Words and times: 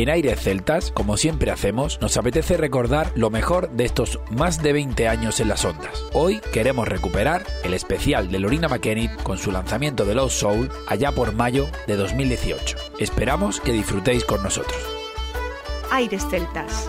En 0.00 0.08
Aires 0.08 0.40
Celtas, 0.40 0.92
como 0.92 1.18
siempre 1.18 1.50
hacemos, 1.50 2.00
nos 2.00 2.16
apetece 2.16 2.56
recordar 2.56 3.12
lo 3.16 3.28
mejor 3.28 3.68
de 3.72 3.84
estos 3.84 4.18
más 4.30 4.62
de 4.62 4.72
20 4.72 5.06
años 5.08 5.40
en 5.40 5.48
las 5.48 5.62
ondas. 5.66 6.06
Hoy 6.14 6.40
queremos 6.54 6.88
recuperar 6.88 7.44
el 7.64 7.74
especial 7.74 8.30
de 8.30 8.38
Lorina 8.38 8.66
McKennitt 8.66 9.14
con 9.22 9.36
su 9.36 9.52
lanzamiento 9.52 10.06
de 10.06 10.14
Lost 10.14 10.40
Soul 10.40 10.70
allá 10.88 11.12
por 11.12 11.34
mayo 11.34 11.66
de 11.86 11.96
2018. 11.96 12.78
Esperamos 12.98 13.60
que 13.60 13.72
disfrutéis 13.72 14.24
con 14.24 14.42
nosotros. 14.42 14.80
Aires 15.90 16.26
Celtas. 16.30 16.88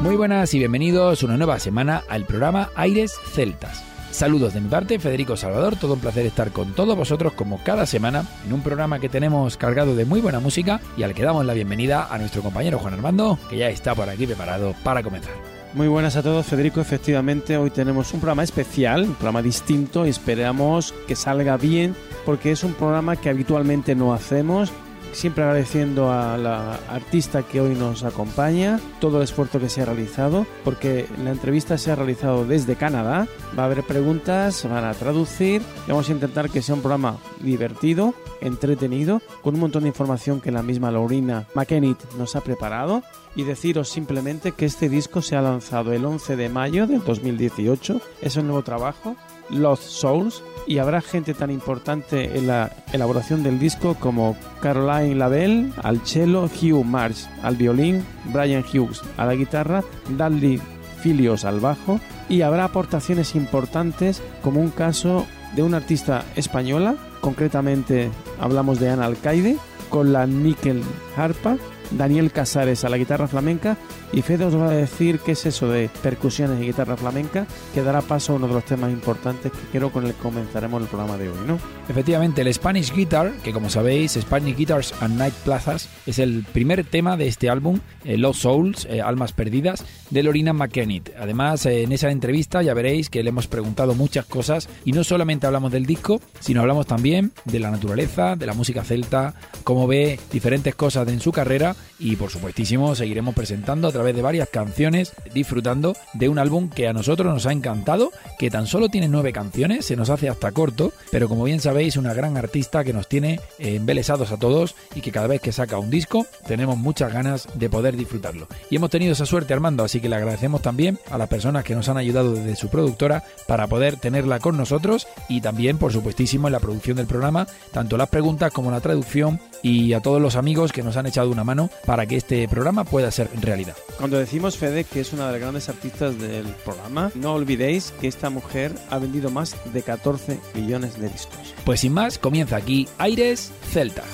Muy 0.00 0.16
buenas 0.16 0.54
y 0.54 0.58
bienvenidos 0.58 1.22
una 1.22 1.36
nueva 1.36 1.58
semana 1.58 2.02
al 2.08 2.24
programa 2.24 2.70
Aires 2.76 3.14
Celtas. 3.34 3.95
Saludos 4.16 4.54
de 4.54 4.62
mi 4.62 4.70
parte, 4.70 4.98
Federico 4.98 5.36
Salvador, 5.36 5.76
todo 5.76 5.92
un 5.92 6.00
placer 6.00 6.24
estar 6.24 6.50
con 6.50 6.72
todos 6.72 6.96
vosotros 6.96 7.34
como 7.34 7.62
cada 7.62 7.84
semana 7.84 8.24
en 8.46 8.54
un 8.54 8.62
programa 8.62 8.98
que 8.98 9.10
tenemos 9.10 9.58
cargado 9.58 9.94
de 9.94 10.06
muy 10.06 10.22
buena 10.22 10.40
música 10.40 10.80
y 10.96 11.02
al 11.02 11.12
que 11.12 11.22
damos 11.22 11.44
la 11.44 11.52
bienvenida 11.52 12.08
a 12.10 12.16
nuestro 12.16 12.40
compañero 12.40 12.78
Juan 12.78 12.94
Armando, 12.94 13.38
que 13.50 13.58
ya 13.58 13.68
está 13.68 13.94
por 13.94 14.08
aquí 14.08 14.26
preparado 14.26 14.74
para 14.82 15.02
comenzar. 15.02 15.34
Muy 15.74 15.86
buenas 15.88 16.16
a 16.16 16.22
todos, 16.22 16.46
Federico. 16.46 16.80
Efectivamente, 16.80 17.58
hoy 17.58 17.68
tenemos 17.68 18.14
un 18.14 18.20
programa 18.20 18.42
especial, 18.42 19.02
un 19.02 19.14
programa 19.16 19.42
distinto 19.42 20.06
y 20.06 20.08
esperamos 20.08 20.94
que 21.06 21.14
salga 21.14 21.58
bien 21.58 21.94
porque 22.24 22.52
es 22.52 22.64
un 22.64 22.72
programa 22.72 23.16
que 23.16 23.28
habitualmente 23.28 23.94
no 23.94 24.14
hacemos 24.14 24.72
siempre 25.16 25.44
agradeciendo 25.44 26.12
a 26.12 26.36
la 26.36 26.74
artista 26.90 27.42
que 27.42 27.60
hoy 27.60 27.74
nos 27.74 28.04
acompaña 28.04 28.78
todo 29.00 29.16
el 29.16 29.24
esfuerzo 29.24 29.58
que 29.58 29.70
se 29.70 29.80
ha 29.80 29.86
realizado, 29.86 30.46
porque 30.62 31.06
la 31.24 31.30
entrevista 31.30 31.78
se 31.78 31.90
ha 31.90 31.96
realizado 31.96 32.44
desde 32.44 32.76
Canadá. 32.76 33.26
Va 33.58 33.62
a 33.62 33.66
haber 33.66 33.82
preguntas, 33.82 34.54
se 34.54 34.68
van 34.68 34.84
a 34.84 34.92
traducir 34.92 35.62
vamos 35.88 36.08
a 36.08 36.12
intentar 36.12 36.50
que 36.50 36.60
sea 36.60 36.74
un 36.74 36.82
programa 36.82 37.16
divertido, 37.40 38.14
entretenido, 38.40 39.22
con 39.42 39.54
un 39.54 39.60
montón 39.60 39.84
de 39.84 39.88
información 39.88 40.40
que 40.40 40.52
la 40.52 40.62
misma 40.62 40.90
Laurina 40.90 41.46
McKennitt 41.54 41.98
nos 42.18 42.36
ha 42.36 42.42
preparado. 42.42 43.02
Y 43.34 43.44
deciros 43.44 43.88
simplemente 43.88 44.52
que 44.52 44.64
este 44.64 44.88
disco 44.88 45.22
se 45.22 45.36
ha 45.36 45.42
lanzado 45.42 45.92
el 45.92 46.04
11 46.04 46.36
de 46.36 46.48
mayo 46.48 46.86
del 46.86 47.04
2018. 47.04 48.00
Es 48.22 48.36
un 48.36 48.46
nuevo 48.46 48.62
trabajo, 48.62 49.14
Lost 49.50 49.84
Souls, 49.84 50.42
y 50.66 50.78
habrá 50.78 51.00
gente 51.00 51.34
tan 51.34 51.50
importante 51.50 52.36
en 52.36 52.46
la 52.46 52.72
elaboración 52.92 53.42
del 53.42 53.58
disco 53.58 53.94
como 53.98 54.36
Caroline 54.60 55.14
Labelle 55.14 55.72
al 55.82 56.00
cello, 56.06 56.44
Hugh 56.44 56.84
Marsh 56.84 57.26
al 57.42 57.56
violín, 57.56 58.04
Brian 58.32 58.64
Hughes 58.64 59.02
a 59.16 59.26
la 59.26 59.34
guitarra, 59.34 59.84
Dudley 60.08 60.60
Filios 61.00 61.44
al 61.44 61.60
bajo. 61.60 62.00
Y 62.28 62.42
habrá 62.42 62.64
aportaciones 62.64 63.36
importantes 63.36 64.22
como 64.42 64.60
un 64.60 64.70
caso 64.70 65.26
de 65.54 65.62
una 65.62 65.76
artista 65.76 66.24
española, 66.34 66.96
concretamente 67.20 68.10
hablamos 68.40 68.80
de 68.80 68.90
Ana 68.90 69.06
Alcaide 69.06 69.56
con 69.88 70.12
la 70.12 70.26
níquel 70.26 70.82
harpa 71.16 71.56
Daniel 71.90 72.32
Casares 72.32 72.84
a 72.84 72.88
la 72.88 72.98
guitarra 72.98 73.28
flamenca 73.28 73.76
y 74.12 74.22
Fede 74.22 74.44
os 74.44 74.56
va 74.56 74.68
a 74.68 74.74
decir 74.74 75.20
qué 75.20 75.32
es 75.32 75.46
eso 75.46 75.68
de 75.68 75.90
percusiones 76.02 76.60
y 76.60 76.66
guitarra 76.66 76.96
flamenca 76.96 77.46
que 77.74 77.82
dará 77.82 78.02
paso 78.02 78.32
a 78.32 78.36
uno 78.36 78.48
de 78.48 78.54
los 78.54 78.64
temas 78.64 78.90
importantes 78.90 79.52
que 79.52 79.78
creo 79.78 79.90
con 79.90 80.06
el 80.06 80.14
que 80.14 80.20
comenzaremos 80.20 80.82
el 80.82 80.88
programa 80.88 81.16
de 81.16 81.28
hoy, 81.28 81.38
¿no? 81.46 81.58
Efectivamente, 81.88 82.42
el 82.42 82.52
Spanish 82.52 82.92
Guitar, 82.92 83.32
que 83.44 83.52
como 83.52 83.70
sabéis, 83.70 84.12
Spanish 84.12 84.56
Guitars 84.56 84.94
and 85.00 85.18
Night 85.18 85.34
Plazas, 85.44 85.88
es 86.06 86.18
el 86.18 86.44
primer 86.52 86.84
tema 86.84 87.16
de 87.16 87.28
este 87.28 87.48
álbum, 87.48 87.80
eh, 88.04 88.16
Lost 88.16 88.40
Souls, 88.40 88.86
eh, 88.90 89.00
Almas 89.00 89.32
Perdidas, 89.32 89.84
de 90.10 90.22
Lorina 90.22 90.52
McKennitt. 90.52 91.10
Además, 91.18 91.66
eh, 91.66 91.82
en 91.82 91.92
esa 91.92 92.10
entrevista 92.10 92.62
ya 92.62 92.74
veréis 92.74 93.10
que 93.10 93.22
le 93.22 93.30
hemos 93.30 93.46
preguntado 93.46 93.94
muchas 93.94 94.26
cosas 94.26 94.68
y 94.84 94.92
no 94.92 95.04
solamente 95.04 95.46
hablamos 95.46 95.72
del 95.72 95.86
disco, 95.86 96.20
sino 96.40 96.60
hablamos 96.60 96.86
también 96.86 97.32
de 97.44 97.60
la 97.60 97.70
naturaleza, 97.70 98.36
de 98.36 98.46
la 98.46 98.54
música 98.54 98.82
celta, 98.82 99.34
cómo 99.64 99.86
ve 99.86 100.18
diferentes 100.32 100.74
cosas 100.74 101.06
en 101.08 101.20
su 101.20 101.32
carrera 101.32 101.75
y 101.98 102.16
por 102.16 102.30
supuestísimo 102.30 102.94
seguiremos 102.94 103.34
presentando 103.34 103.88
a 103.88 103.92
través 103.92 104.14
de 104.14 104.22
varias 104.22 104.48
canciones, 104.48 105.12
disfrutando 105.32 105.96
de 106.14 106.28
un 106.28 106.38
álbum 106.38 106.68
que 106.68 106.88
a 106.88 106.92
nosotros 106.92 107.32
nos 107.32 107.46
ha 107.46 107.52
encantado, 107.52 108.12
que 108.38 108.50
tan 108.50 108.66
solo 108.66 108.88
tiene 108.88 109.08
nueve 109.08 109.32
canciones, 109.32 109.86
se 109.86 109.96
nos 109.96 110.10
hace 110.10 110.28
hasta 110.28 110.52
corto, 110.52 110.92
pero 111.10 111.28
como 111.28 111.44
bien 111.44 111.60
sabéis, 111.60 111.96
una 111.96 112.14
gran 112.14 112.36
artista 112.36 112.84
que 112.84 112.92
nos 112.92 113.08
tiene 113.08 113.40
embelesados 113.58 114.30
a 114.32 114.36
todos 114.36 114.74
y 114.94 115.00
que 115.00 115.12
cada 115.12 115.26
vez 115.26 115.40
que 115.40 115.52
saca 115.52 115.78
un 115.78 115.90
disco 115.90 116.26
tenemos 116.46 116.76
muchas 116.76 117.12
ganas 117.12 117.48
de 117.54 117.70
poder 117.70 117.96
disfrutarlo. 117.96 118.48
Y 118.70 118.76
hemos 118.76 118.90
tenido 118.90 119.12
esa 119.12 119.26
suerte, 119.26 119.54
Armando, 119.54 119.84
así 119.84 120.00
que 120.00 120.08
le 120.08 120.16
agradecemos 120.16 120.62
también 120.62 120.98
a 121.10 121.18
las 121.18 121.28
personas 121.28 121.64
que 121.64 121.74
nos 121.74 121.88
han 121.88 121.96
ayudado 121.96 122.34
desde 122.34 122.56
su 122.56 122.68
productora 122.68 123.24
para 123.46 123.66
poder 123.66 123.96
tenerla 123.96 124.40
con 124.40 124.56
nosotros 124.56 125.06
y 125.28 125.40
también, 125.40 125.78
por 125.78 125.92
supuestísimo, 125.92 126.48
en 126.48 126.52
la 126.52 126.60
producción 126.60 126.96
del 126.96 127.06
programa, 127.06 127.46
tanto 127.72 127.96
las 127.96 128.08
preguntas 128.08 128.52
como 128.52 128.70
la 128.70 128.80
traducción 128.80 129.40
y 129.62 129.94
a 129.94 130.00
todos 130.00 130.20
los 130.20 130.36
amigos 130.36 130.72
que 130.72 130.82
nos 130.82 130.96
han 130.96 131.06
echado 131.06 131.30
una 131.30 131.44
mano 131.44 131.65
para 131.84 132.06
que 132.06 132.16
este 132.16 132.46
programa 132.48 132.84
pueda 132.84 133.10
ser 133.10 133.28
realidad. 133.40 133.76
Cuando 133.98 134.18
decimos 134.18 134.56
Fede 134.56 134.84
que 134.84 135.00
es 135.00 135.12
una 135.12 135.26
de 135.26 135.32
las 135.32 135.40
grandes 135.40 135.68
artistas 135.68 136.18
del 136.18 136.46
programa, 136.64 137.10
no 137.14 137.34
olvidéis 137.34 137.92
que 138.00 138.08
esta 138.08 138.30
mujer 138.30 138.72
ha 138.90 138.98
vendido 138.98 139.30
más 139.30 139.56
de 139.72 139.82
14 139.82 140.38
millones 140.54 140.98
de 140.98 141.08
discos. 141.08 141.54
Pues 141.64 141.80
sin 141.80 141.92
más, 141.92 142.18
comienza 142.18 142.56
aquí 142.56 142.88
Aires 142.98 143.52
Celtas. 143.72 144.06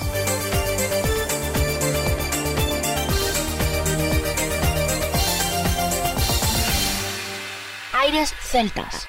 Aires 7.93 8.33
Celtas. 8.41 9.07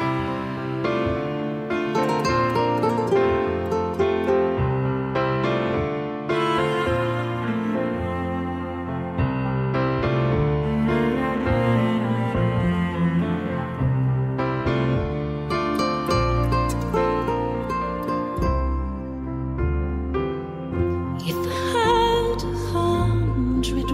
In 23.66 23.93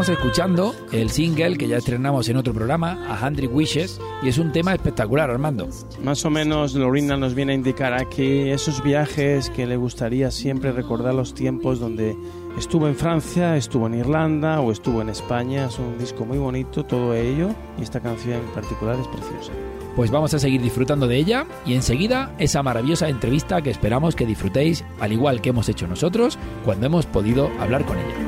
estamos 0.00 0.16
escuchando 0.16 0.74
el 0.92 1.10
single 1.10 1.58
que 1.58 1.66
ya 1.66 1.78
estrenamos 1.78 2.28
en 2.28 2.36
otro 2.36 2.54
programa, 2.54 3.04
A 3.08 3.26
Hundred 3.26 3.50
Wishes, 3.50 4.00
y 4.22 4.28
es 4.28 4.38
un 4.38 4.52
tema 4.52 4.72
espectacular, 4.72 5.28
Armando. 5.28 5.68
Más 6.04 6.24
o 6.24 6.30
menos 6.30 6.74
Lorina 6.74 7.16
nos 7.16 7.34
viene 7.34 7.50
a 7.50 7.56
indicar 7.56 7.92
aquí 7.94 8.48
esos 8.48 8.80
viajes 8.84 9.50
que 9.50 9.66
le 9.66 9.76
gustaría 9.76 10.30
siempre 10.30 10.70
recordar 10.70 11.14
los 11.14 11.34
tiempos 11.34 11.80
donde 11.80 12.16
estuvo 12.56 12.86
en 12.86 12.94
Francia, 12.94 13.56
estuvo 13.56 13.88
en 13.88 13.94
Irlanda 13.94 14.60
o 14.60 14.70
estuvo 14.70 15.02
en 15.02 15.08
España. 15.08 15.66
Es 15.66 15.80
un 15.80 15.98
disco 15.98 16.24
muy 16.24 16.38
bonito, 16.38 16.84
todo 16.84 17.12
ello, 17.12 17.48
y 17.76 17.82
esta 17.82 17.98
canción 17.98 18.34
en 18.34 18.54
particular 18.54 18.96
es 19.00 19.08
preciosa. 19.08 19.50
Pues 19.96 20.12
vamos 20.12 20.32
a 20.32 20.38
seguir 20.38 20.62
disfrutando 20.62 21.08
de 21.08 21.16
ella 21.16 21.44
y 21.66 21.74
enseguida 21.74 22.32
esa 22.38 22.62
maravillosa 22.62 23.08
entrevista 23.08 23.62
que 23.62 23.70
esperamos 23.70 24.14
que 24.14 24.26
disfrutéis 24.26 24.84
al 25.00 25.12
igual 25.12 25.40
que 25.40 25.48
hemos 25.48 25.68
hecho 25.68 25.88
nosotros 25.88 26.38
cuando 26.64 26.86
hemos 26.86 27.06
podido 27.06 27.50
hablar 27.58 27.84
con 27.84 27.98
ella. 27.98 28.27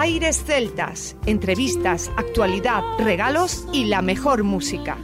Aires 0.00 0.42
Celtas, 0.46 1.14
entrevistas, 1.26 2.10
actualidad, 2.16 2.80
regalos 2.98 3.66
y 3.70 3.84
la 3.84 4.00
mejor 4.00 4.44
música. 4.44 4.96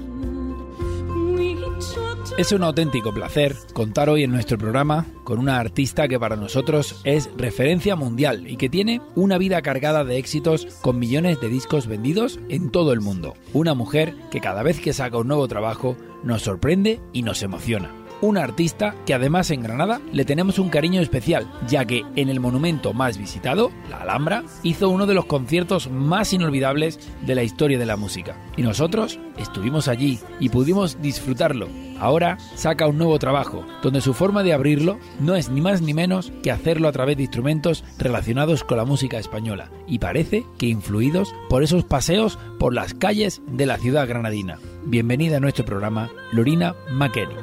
Es 2.39 2.51
un 2.53 2.63
auténtico 2.63 3.13
placer 3.13 3.55
contar 3.75 4.09
hoy 4.09 4.23
en 4.23 4.31
nuestro 4.31 4.57
programa 4.57 5.05
con 5.23 5.39
una 5.39 5.59
artista 5.59 6.09
que 6.09 6.19
para 6.19 6.37
nosotros 6.37 7.03
es 7.05 7.29
referencia 7.37 7.95
mundial 7.95 8.49
y 8.49 8.57
que 8.57 8.71
tiene 8.71 9.03
una 9.15 9.37
vida 9.37 9.61
cargada 9.61 10.03
de 10.03 10.17
éxitos 10.17 10.65
con 10.81 10.99
millones 10.99 11.43
de 11.43 11.51
discos 11.51 11.87
vendidos 11.87 12.41
en 12.49 12.71
todo 12.71 12.95
el 12.95 13.03
mundo. 13.03 13.35
Una 13.53 13.75
mujer 13.75 14.15
que 14.31 14.41
cada 14.41 14.63
vez 14.63 14.81
que 14.81 14.95
saca 14.95 15.19
un 15.19 15.29
nuevo 15.29 15.47
trabajo 15.47 15.95
nos 16.25 16.41
sorprende 16.41 17.01
y 17.13 17.21
nos 17.21 17.43
emociona 17.43 18.06
una 18.21 18.43
artista 18.43 18.95
que 19.05 19.15
además 19.15 19.51
en 19.51 19.63
Granada 19.63 20.01
le 20.13 20.25
tenemos 20.25 20.59
un 20.59 20.69
cariño 20.69 21.01
especial, 21.01 21.51
ya 21.69 21.85
que 21.85 22.03
en 22.17 22.29
el 22.29 22.41
monumento 22.41 22.93
más 22.93 23.19
visitado, 23.19 23.71
la 23.91 23.99
Alhambra, 23.99 24.45
hizo 24.63 24.89
uno 24.89 25.07
de 25.07 25.15
los 25.15 25.27
conciertos 25.27 25.91
más 25.91 26.33
inolvidables 26.33 26.99
de 27.25 27.35
la 27.35 27.43
historia 27.43 27.79
de 27.79 27.87
la 27.87 27.97
música. 27.97 28.37
Y 28.57 28.63
nosotros 28.63 29.19
estuvimos 29.37 29.89
allí 29.89 30.19
y 30.41 30.49
pudimos 30.49 31.01
disfrutarlo. 31.01 31.69
Ahora 31.99 32.39
saca 32.55 32.87
un 32.87 32.99
nuevo 32.99 33.19
trabajo, 33.19 33.65
donde 33.83 34.01
su 34.01 34.13
forma 34.13 34.43
de 34.43 34.53
abrirlo 34.53 34.99
no 35.19 35.35
es 35.35 35.49
ni 35.49 35.61
más 35.61 35.81
ni 35.81 35.95
menos 35.95 36.33
que 36.43 36.51
hacerlo 36.51 36.89
a 36.89 36.93
través 36.93 37.17
de 37.17 37.23
instrumentos 37.25 37.85
relacionados 37.99 38.65
con 38.65 38.77
la 38.77 38.85
música 38.85 39.19
española, 39.19 39.71
y 39.87 39.99
parece 39.99 40.45
que 40.59 40.67
influidos 40.67 41.35
por 41.49 41.63
esos 41.63 41.85
paseos 41.85 42.39
por 42.59 42.75
las 42.75 42.95
calles 42.95 43.41
de 43.47 43.67
la 43.67 43.79
ciudad 43.79 44.07
granadina. 44.07 44.59
Bienvenida 44.85 45.39
a 45.39 45.41
nuestro 45.41 45.65
programa, 45.65 46.11
Lorina 46.33 46.75
McKenny. 46.93 47.35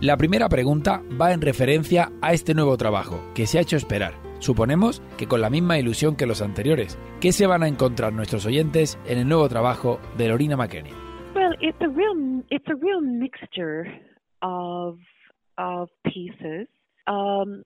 La 0.00 0.16
primera 0.16 0.48
pregunta 0.48 1.02
va 1.20 1.32
en 1.32 1.40
referencia 1.40 2.10
a 2.20 2.32
este 2.32 2.54
nuevo 2.54 2.76
trabajo, 2.76 3.22
que 3.34 3.46
se 3.46 3.58
ha 3.58 3.62
hecho 3.62 3.76
esperar. 3.76 4.14
Suponemos 4.40 5.00
que 5.16 5.28
con 5.28 5.40
la 5.40 5.48
misma 5.48 5.78
ilusión 5.78 6.16
que 6.16 6.26
los 6.26 6.42
anteriores. 6.42 6.98
¿Qué 7.20 7.30
se 7.30 7.46
van 7.46 7.62
a 7.62 7.68
encontrar 7.68 8.12
nuestros 8.12 8.44
oyentes 8.44 8.98
en 9.06 9.18
el 9.18 9.28
nuevo 9.28 9.48
trabajo 9.48 10.00
de 10.18 10.28
Lorina 10.28 10.56
McKenney? 10.56 10.92
Well, 11.34 11.54
it's 11.60 11.80
a 11.80 11.88
real, 11.88 12.42
it's 12.50 12.66
a 12.68 12.74
real 12.74 13.00
mixture 13.00 13.86
of, 14.40 14.98
of 15.56 15.88
pieces. 16.02 16.68
Um, 17.06 17.62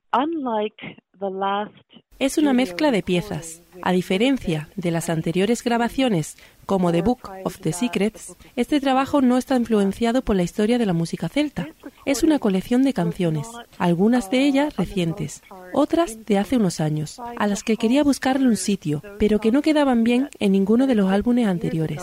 es 2.19 2.39
una 2.39 2.55
mezcla 2.55 2.91
de 2.91 3.03
piezas. 3.03 3.63
A 3.83 3.93
diferencia 3.93 4.71
de 4.77 4.91
las 4.91 5.11
anteriores 5.11 5.63
grabaciones, 5.63 6.37
como 6.65 6.91
The 6.91 7.03
Book 7.03 7.29
of 7.45 7.61
the 7.61 7.73
Secrets, 7.73 8.35
este 8.57 8.81
trabajo 8.81 9.21
no 9.21 9.37
está 9.37 9.57
influenciado 9.57 10.23
por 10.23 10.35
la 10.35 10.43
historia 10.43 10.79
de 10.79 10.87
la 10.87 10.95
música 10.95 11.29
celta. 11.29 11.69
Es 12.07 12.23
una 12.23 12.39
colección 12.39 12.83
de 12.83 12.95
canciones, 12.95 13.49
algunas 13.79 14.31
de 14.31 14.47
ellas 14.47 14.75
recientes, 14.77 15.43
otras 15.75 16.25
de 16.25 16.39
hace 16.39 16.57
unos 16.57 16.81
años, 16.81 17.21
a 17.21 17.47
las 17.47 17.63
que 17.63 17.77
quería 17.77 18.03
buscarle 18.03 18.49
un 18.49 18.57
sitio, 18.57 19.03
pero 19.19 19.39
que 19.39 19.53
no 19.53 19.61
quedaban 19.61 20.03
bien 20.03 20.31
en 20.39 20.53
ninguno 20.53 20.87
de 20.87 20.95
los 20.95 21.11
álbumes 21.11 21.47
anteriores. 21.47 22.03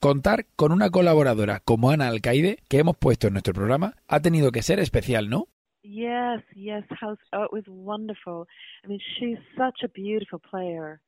Contar 0.00 0.46
con 0.56 0.72
una 0.72 0.90
colaboradora 0.90 1.60
como 1.60 1.90
Ana 1.90 2.08
Alcaide, 2.08 2.58
que 2.68 2.78
hemos 2.78 2.96
puesto 2.96 3.26
en 3.26 3.34
nuestro 3.34 3.54
programa, 3.54 3.94
ha 4.08 4.20
tenido 4.20 4.52
que 4.52 4.62
ser 4.62 4.78
especial, 4.78 5.30
¿no? 5.30 5.48
Yes, 5.82 6.42
yes, 6.54 6.84
how, 7.00 7.16
oh, 7.32 7.44
it 7.44 7.52
was 7.52 7.64
wonderful. 7.68 8.46
I 8.84 8.88
mean, 8.88 9.00
she's 9.18 9.38
such 9.56 9.82
a 9.84 9.88
beautiful 9.88 10.40
player. 10.40 11.00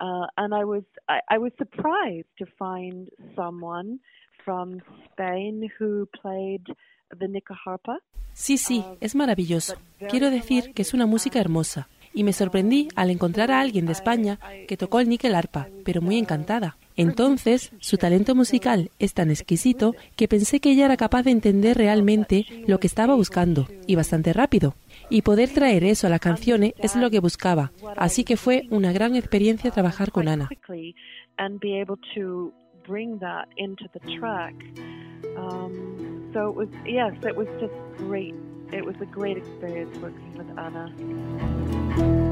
Uh, 0.00 0.26
and 0.36 0.52
I 0.52 0.64
was, 0.64 0.82
I, 1.08 1.20
I 1.28 1.38
was 1.38 1.52
surprised 1.56 2.28
to 2.38 2.46
find 2.58 3.08
someone 3.36 4.00
from 4.44 4.82
Spain 5.12 5.70
who 5.78 6.08
played 6.20 6.66
the 7.16 7.28
Nika 7.28 7.54
Harpa. 7.54 7.98
Sí, 8.32 8.58
sí, 8.58 8.84
es 9.00 9.14
maravilloso. 9.14 9.76
Quiero 10.10 10.30
decir 10.30 10.74
que 10.74 10.82
es 10.82 10.92
una 10.92 11.06
música 11.06 11.40
hermosa. 11.40 11.88
Y 12.12 12.24
me 12.24 12.32
sorprendí 12.32 12.88
al 12.96 13.10
encontrar 13.10 13.50
a 13.50 13.60
alguien 13.60 13.86
de 13.86 13.92
España 13.92 14.38
que 14.66 14.76
tocó 14.76 15.00
el 15.00 15.08
níquel 15.08 15.34
arpa, 15.34 15.68
pero 15.84 16.00
muy 16.00 16.18
encantada. 16.18 16.76
Entonces, 16.96 17.72
su 17.78 17.96
talento 17.98 18.34
musical 18.34 18.90
es 18.98 19.14
tan 19.14 19.30
exquisito 19.30 19.94
que 20.16 20.28
pensé 20.28 20.60
que 20.60 20.70
ella 20.70 20.86
era 20.86 20.96
capaz 20.96 21.22
de 21.22 21.30
entender 21.30 21.76
realmente 21.76 22.46
lo 22.66 22.78
que 22.78 22.86
estaba 22.86 23.14
buscando, 23.14 23.68
y 23.86 23.94
bastante 23.96 24.32
rápido. 24.32 24.74
Y 25.10 25.22
poder 25.22 25.50
traer 25.50 25.84
eso 25.84 26.06
a 26.06 26.10
las 26.10 26.20
canciones 26.20 26.70
eh, 26.70 26.74
es 26.82 26.96
lo 26.96 27.10
que 27.10 27.20
buscaba, 27.20 27.72
así 27.96 28.24
que 28.24 28.36
fue 28.36 28.66
una 28.70 28.92
gran 28.92 29.14
experiencia 29.14 29.70
trabajar 29.70 30.10
con 30.10 30.28
Ana. 30.28 30.48
It 38.72 38.84
was 38.84 38.96
a 39.00 39.06
great 39.06 39.36
experience 39.36 39.96
working 39.98 40.34
with 40.36 40.58
Anna. 40.58 42.25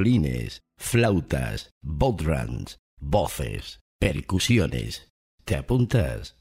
Violines, 0.00 0.62
flautas, 0.78 1.74
bodrums, 1.82 2.78
voces, 2.98 3.80
percusiones. 3.98 5.12
¿Te 5.44 5.56
apuntas? 5.56 6.36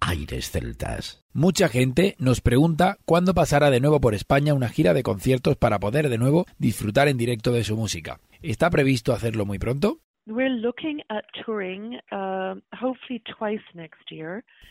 Aires 0.00 0.50
celtas. 0.50 1.22
Mucha 1.32 1.68
gente 1.68 2.16
nos 2.18 2.40
pregunta 2.40 2.98
cuándo 3.04 3.32
pasará 3.32 3.70
de 3.70 3.78
nuevo 3.78 4.00
por 4.00 4.14
España 4.14 4.52
una 4.52 4.68
gira 4.68 4.94
de 4.94 5.04
conciertos 5.04 5.56
para 5.56 5.78
poder 5.78 6.08
de 6.08 6.18
nuevo 6.18 6.44
disfrutar 6.58 7.06
en 7.06 7.16
directo 7.16 7.52
de 7.52 7.62
su 7.62 7.76
música. 7.76 8.18
¿Está 8.42 8.68
previsto 8.68 9.12
hacerlo 9.12 9.46
muy 9.46 9.60
pronto? 9.60 10.00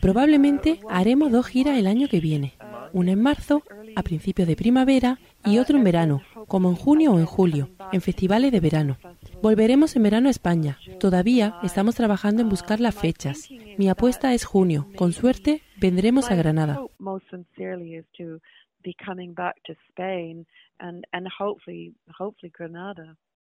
Probablemente 0.02 0.80
haremos 0.90 1.32
dos 1.32 1.46
giras 1.46 1.78
el 1.78 1.86
año 1.86 2.08
que 2.08 2.20
viene, 2.20 2.54
una 2.92 3.12
en 3.12 3.22
marzo, 3.22 3.64
a 3.96 4.02
principios 4.02 4.48
de 4.48 4.56
primavera, 4.56 5.20
y 5.46 5.60
otro 5.60 5.78
en 5.78 5.84
verano, 5.84 6.22
como 6.54 6.70
en 6.70 6.76
junio 6.76 7.14
o 7.14 7.18
en 7.18 7.26
julio, 7.26 7.70
en 7.92 8.02
festivales 8.02 8.52
de 8.52 8.60
verano. 8.60 8.98
Volveremos 9.42 9.96
en 9.96 10.04
verano 10.04 10.28
a 10.28 10.30
España. 10.30 10.78
Todavía 11.00 11.56
estamos 11.64 11.96
trabajando 11.96 12.44
en 12.44 12.50
buscar 12.50 12.80
las 12.80 12.94
fechas. 12.94 13.50
Mi 13.80 13.90
apuesta 13.90 14.36
es 14.36 14.46
junio. 14.46 14.88
Con 14.96 15.14
suerte, 15.14 15.64
vendremos 15.82 16.30
a 16.30 16.36
Granada. 16.36 16.80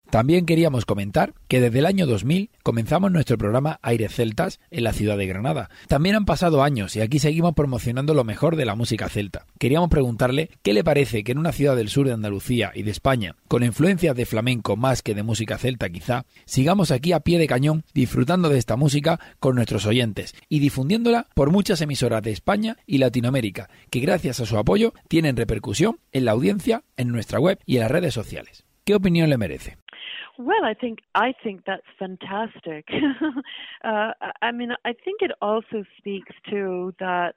También 0.09 0.47
queríamos 0.47 0.85
comentar 0.85 1.35
que 1.47 1.61
desde 1.61 1.79
el 1.79 1.85
año 1.85 2.07
2000 2.07 2.49
comenzamos 2.63 3.11
nuestro 3.11 3.37
programa 3.37 3.79
Aires 3.83 4.15
Celtas 4.15 4.59
en 4.71 4.83
la 4.83 4.93
ciudad 4.93 5.17
de 5.17 5.27
Granada. 5.27 5.69
También 5.87 6.15
han 6.15 6.25
pasado 6.25 6.63
años 6.63 6.95
y 6.95 7.01
aquí 7.01 7.19
seguimos 7.19 7.53
promocionando 7.53 8.15
lo 8.15 8.23
mejor 8.23 8.55
de 8.55 8.65
la 8.65 8.73
música 8.73 9.07
celta. 9.07 9.45
Queríamos 9.59 9.89
preguntarle 9.89 10.49
qué 10.63 10.73
le 10.73 10.83
parece 10.83 11.23
que 11.23 11.31
en 11.31 11.37
una 11.37 11.51
ciudad 11.51 11.75
del 11.75 11.89
sur 11.89 12.07
de 12.07 12.13
Andalucía 12.13 12.71
y 12.73 12.81
de 12.81 12.91
España, 12.91 13.35
con 13.47 13.63
influencias 13.63 14.15
de 14.15 14.25
flamenco 14.25 14.75
más 14.75 15.03
que 15.03 15.13
de 15.13 15.21
música 15.21 15.59
celta 15.59 15.89
quizá, 15.89 16.25
sigamos 16.45 16.89
aquí 16.89 17.11
a 17.11 17.19
pie 17.19 17.37
de 17.37 17.47
cañón 17.47 17.83
disfrutando 17.93 18.49
de 18.49 18.57
esta 18.57 18.75
música 18.75 19.19
con 19.39 19.55
nuestros 19.55 19.85
oyentes 19.85 20.33
y 20.49 20.57
difundiéndola 20.57 21.27
por 21.35 21.51
muchas 21.51 21.81
emisoras 21.81 22.23
de 22.23 22.31
España 22.31 22.77
y 22.87 22.97
Latinoamérica, 22.97 23.69
que 23.91 23.99
gracias 23.99 24.39
a 24.39 24.47
su 24.47 24.57
apoyo 24.57 24.93
tienen 25.07 25.37
repercusión 25.37 25.99
en 26.11 26.25
la 26.25 26.31
audiencia, 26.31 26.83
en 26.97 27.09
nuestra 27.09 27.39
web 27.39 27.59
y 27.67 27.75
en 27.75 27.81
las 27.81 27.91
redes 27.91 28.15
sociales. 28.15 28.65
¿Qué 28.89 28.95
opinión 28.95 29.29
le 29.29 29.37
merece? 29.37 29.77
Well, 30.39 30.63
I 30.63 30.73
think 30.73 30.99
I 31.13 31.33
think 31.43 31.65
that's 31.65 31.83
fantastic. 31.97 32.87
uh, 33.83 34.13
I 34.41 34.51
mean, 34.53 34.71
I 34.85 34.93
think 34.93 35.21
it 35.21 35.31
also 35.41 35.83
speaks 35.97 36.33
to 36.49 36.93
that. 36.97 37.35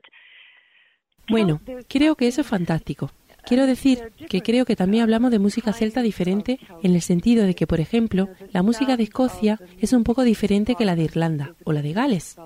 Bueno, 1.28 1.61
creo 1.88 2.14
que 2.14 2.28
eso 2.28 2.42
es 2.42 2.47
fantástico. 2.47 3.11
Quiero 3.44 3.66
decir 3.66 4.12
que 4.28 4.40
creo 4.40 4.64
que 4.64 4.76
también 4.76 5.02
hablamos 5.02 5.32
de 5.32 5.40
música 5.40 5.73
celta 5.73 6.00
diferente 6.00 6.61
en 6.85 6.94
el 6.94 7.02
sentido 7.02 7.44
de 7.44 7.56
que, 7.56 7.66
por 7.66 7.80
ejemplo, 7.80 8.28
la 8.52 8.62
música 8.62 8.97
de 8.97 9.02
Escocia 9.02 9.59
es 9.80 9.92
un 9.92 10.04
poco 10.04 10.23
diferente 10.23 10.76
que 10.76 10.85
la 10.85 10.94
de 10.94 11.02
Irlanda 11.02 11.56
o 11.64 11.73
la 11.73 11.82
de 11.82 11.92
Gales. 11.92 12.37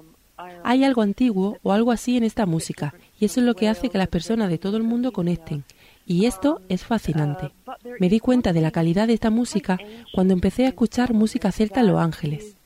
Hay 0.65 0.85
algo 0.85 1.03
antiguo 1.03 1.59
o 1.63 1.73
algo 1.73 1.93
así 1.93 2.17
en 2.17 2.25
esta 2.25 2.47
música 2.47 2.95
y 3.21 3.27
eso 3.27 3.41
es 3.41 3.47
lo 3.47 3.55
que 3.55 3.69
hace 3.69 3.91
que 3.91 3.99
las 3.99 4.09
personas 4.09 4.49
de 4.49 4.57
todo 4.57 4.79
el 4.79 4.85
mundo 4.85 5.13
conecten 5.13 5.65
y 6.07 6.27
esto 6.27 6.63
es 6.69 6.85
fascinante. 6.85 7.51
Me 7.99 8.09
di 8.09 8.21
cuenta 8.21 8.53
de 8.53 8.61
la 8.61 8.71
calidad 8.71 9.09
de 9.09 9.15
esta 9.15 9.31
música 9.31 9.79
cuando 10.15 10.33
empecé 10.33 10.65
a 10.65 10.69
escuchar 10.69 11.13
música 11.13 11.51
celta 11.53 11.81
en 11.81 11.89
Los 11.89 12.01
Ángeles. 12.01 12.57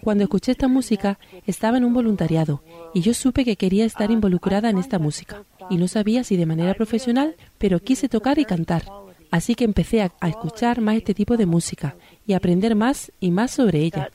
Cuando 0.00 0.24
escuché 0.24 0.52
esta 0.52 0.68
música 0.68 1.18
estaba 1.46 1.76
en 1.76 1.84
un 1.84 1.92
voluntariado 1.92 2.62
y 2.94 3.02
yo 3.02 3.12
supe 3.12 3.44
que 3.44 3.56
quería 3.56 3.84
estar 3.84 4.10
involucrada 4.10 4.70
en 4.70 4.78
esta 4.78 4.98
música 4.98 5.44
y 5.68 5.76
no 5.76 5.88
sabía 5.88 6.24
si 6.24 6.36
de 6.36 6.46
manera 6.46 6.74
profesional, 6.74 7.34
pero 7.58 7.80
quise 7.80 8.08
tocar 8.08 8.38
y 8.38 8.44
cantar. 8.44 8.84
Así 9.30 9.56
que 9.56 9.64
empecé 9.64 10.00
a, 10.00 10.12
escuchar 10.28 10.80
más 10.80 10.96
este 10.96 11.12
tipo 11.12 11.36
de 11.36 11.46
música 11.46 11.96
y 12.24 12.34
aprender 12.34 12.76
más 12.76 13.12
y 13.18 13.32
más 13.32 13.50
sobre 13.50 13.80
ella. 13.80 14.10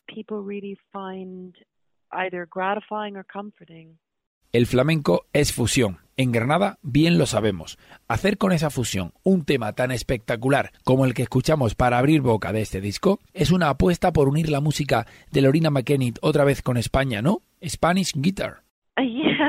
El 4.51 4.65
flamenco 4.65 5.25
es 5.33 5.53
fusión. 5.53 5.97
En 6.19 6.33
Granada 6.33 6.79
bien 6.81 7.17
lo 7.17 7.25
sabemos. 7.25 7.77
Hacer 8.09 8.37
con 8.37 8.51
esa 8.51 8.69
fusión 8.69 9.13
un 9.23 9.45
tema 9.45 9.71
tan 9.71 9.89
espectacular 9.89 10.71
como 10.83 11.05
el 11.05 11.13
que 11.13 11.21
escuchamos 11.21 11.75
para 11.75 11.97
abrir 11.97 12.19
boca 12.19 12.51
de 12.51 12.59
este 12.59 12.81
disco 12.81 13.19
es 13.33 13.51
una 13.51 13.69
apuesta 13.69 14.11
por 14.11 14.27
unir 14.27 14.49
la 14.49 14.59
música 14.59 15.05
de 15.31 15.41
Lorina 15.41 15.69
McKennitt 15.69 16.19
otra 16.21 16.43
vez 16.43 16.61
con 16.61 16.75
España, 16.75 17.21
¿no? 17.21 17.37
Spanish 17.65 18.11
Guitar. 18.13 18.63
Yes, 18.99 19.39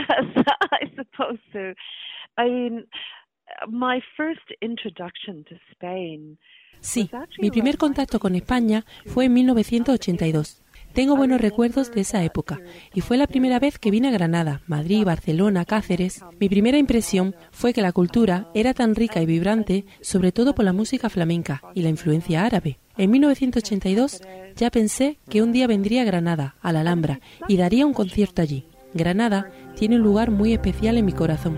I 0.71 0.87
suppose 0.95 1.41
so. 1.53 1.75
I 2.39 2.49
mean, 2.49 2.87
my 3.67 4.01
first 4.17 4.47
introduction 4.61 5.43
to 5.47 5.57
Spain 5.73 6.39
Sí, 6.81 7.11
mi 7.41 7.51
primer 7.51 7.77
contacto 7.77 8.19
con 8.19 8.35
España 8.35 8.85
fue 9.07 9.27
en 9.27 9.35
1982. 9.35 10.63
Tengo 10.93 11.17
buenos 11.17 11.41
recuerdos 11.41 11.93
de 11.93 12.01
esa 12.01 12.25
época 12.25 12.59
y 12.93 13.01
fue 13.01 13.17
la 13.17 13.29
primera 13.29 13.59
vez 13.61 13.79
que 13.79 13.91
vine 13.91 14.09
a 14.09 14.11
Granada, 14.11 14.61
Madrid, 14.67 15.05
Barcelona, 15.05 15.65
Cáceres. 15.65 16.21
Mi 16.41 16.49
primera 16.49 16.79
impresión 16.79 17.37
fue 17.53 17.73
que 17.73 17.83
la 17.83 17.93
cultura 17.93 18.49
era 18.55 18.75
tan 18.75 18.95
rica 18.95 19.23
y 19.23 19.27
vibrante, 19.27 19.85
sobre 20.01 20.33
todo 20.33 20.55
por 20.55 20.65
la 20.65 20.73
música 20.73 21.09
flamenca 21.09 21.63
y 21.75 21.83
la 21.83 21.91
influencia 21.91 22.45
árabe. 22.45 22.79
En 22.97 23.11
1982 23.13 24.21
ya 24.57 24.71
pensé 24.71 25.19
que 25.29 25.43
un 25.43 25.53
día 25.53 25.67
vendría 25.67 26.03
a 26.03 26.07
Granada, 26.07 26.57
a 26.61 26.73
la 26.73 26.81
Alhambra, 26.81 27.21
y 27.49 27.57
daría 27.57 27.87
un 27.87 27.95
concierto 27.95 28.43
allí. 28.43 28.67
Granada 28.93 29.51
tiene 29.77 29.97
un 29.97 30.03
lugar 30.03 30.31
muy 30.31 30.53
especial 30.53 30.99
en 30.99 31.05
mi 31.05 31.13
corazón. 31.13 31.57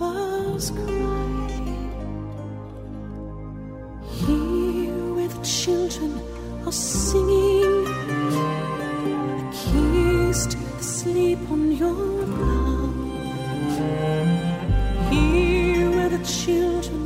lovers 0.00 0.70
cried. 0.70 1.50
Here, 4.26 5.14
with 5.14 5.34
children 5.44 6.20
are 6.66 6.72
singing, 6.72 7.86
a 7.86 9.52
kiss 9.52 10.46
to 10.46 10.56
the 10.56 10.82
sleep 10.82 11.38
on 11.50 11.72
your 11.72 12.26
brow. 12.26 12.92
Here, 15.10 15.90
with 15.90 16.12
the 16.18 16.24
children 16.24 17.01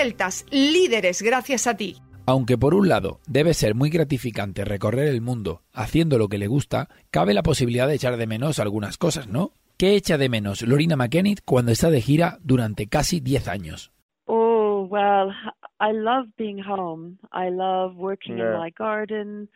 celtas, 0.00 0.46
líderes 0.50 1.20
gracias 1.20 1.66
a 1.66 1.76
ti. 1.76 1.96
Aunque 2.26 2.56
por 2.56 2.74
un 2.74 2.88
lado 2.88 3.20
debe 3.26 3.52
ser 3.52 3.74
muy 3.74 3.90
gratificante 3.90 4.64
recorrer 4.64 5.08
el 5.08 5.20
mundo 5.20 5.60
haciendo 5.74 6.16
lo 6.16 6.28
que 6.28 6.38
le 6.38 6.46
gusta, 6.46 6.88
cabe 7.10 7.34
la 7.34 7.42
posibilidad 7.42 7.86
de 7.86 7.96
echar 7.96 8.16
de 8.16 8.26
menos 8.26 8.58
algunas 8.60 8.96
cosas, 8.96 9.28
¿no? 9.28 9.52
¿Qué 9.76 9.96
echa 9.96 10.16
de 10.16 10.28
menos 10.30 10.62
Lorina 10.62 10.96
McKennitt 10.96 11.40
cuando 11.44 11.72
está 11.72 11.90
de 11.90 12.00
gira 12.00 12.38
durante 12.42 12.86
casi 12.86 13.20
10 13.20 13.48
años? 13.48 13.92
Oh, 14.26 14.86
well, 14.88 15.32
I 15.80 15.92
love 15.92 16.28
being 16.38 16.62
home. 16.62 17.18
I 17.32 17.50
love 17.50 17.94
working 17.96 18.38
Yeah. 18.38 18.54
in 18.54 18.58
my 18.60 18.70
garden. 18.78 19.48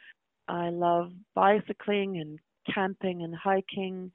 I 0.48 0.70
love 0.70 1.12
bicycling 1.34 2.18
and 2.20 2.38
camping 2.66 3.22
and 3.22 3.34
hiking. 3.34 4.12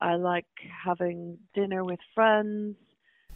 I 0.00 0.16
like 0.16 0.48
having 0.84 1.38
dinner 1.54 1.82
with 1.84 2.00
friends. 2.14 2.76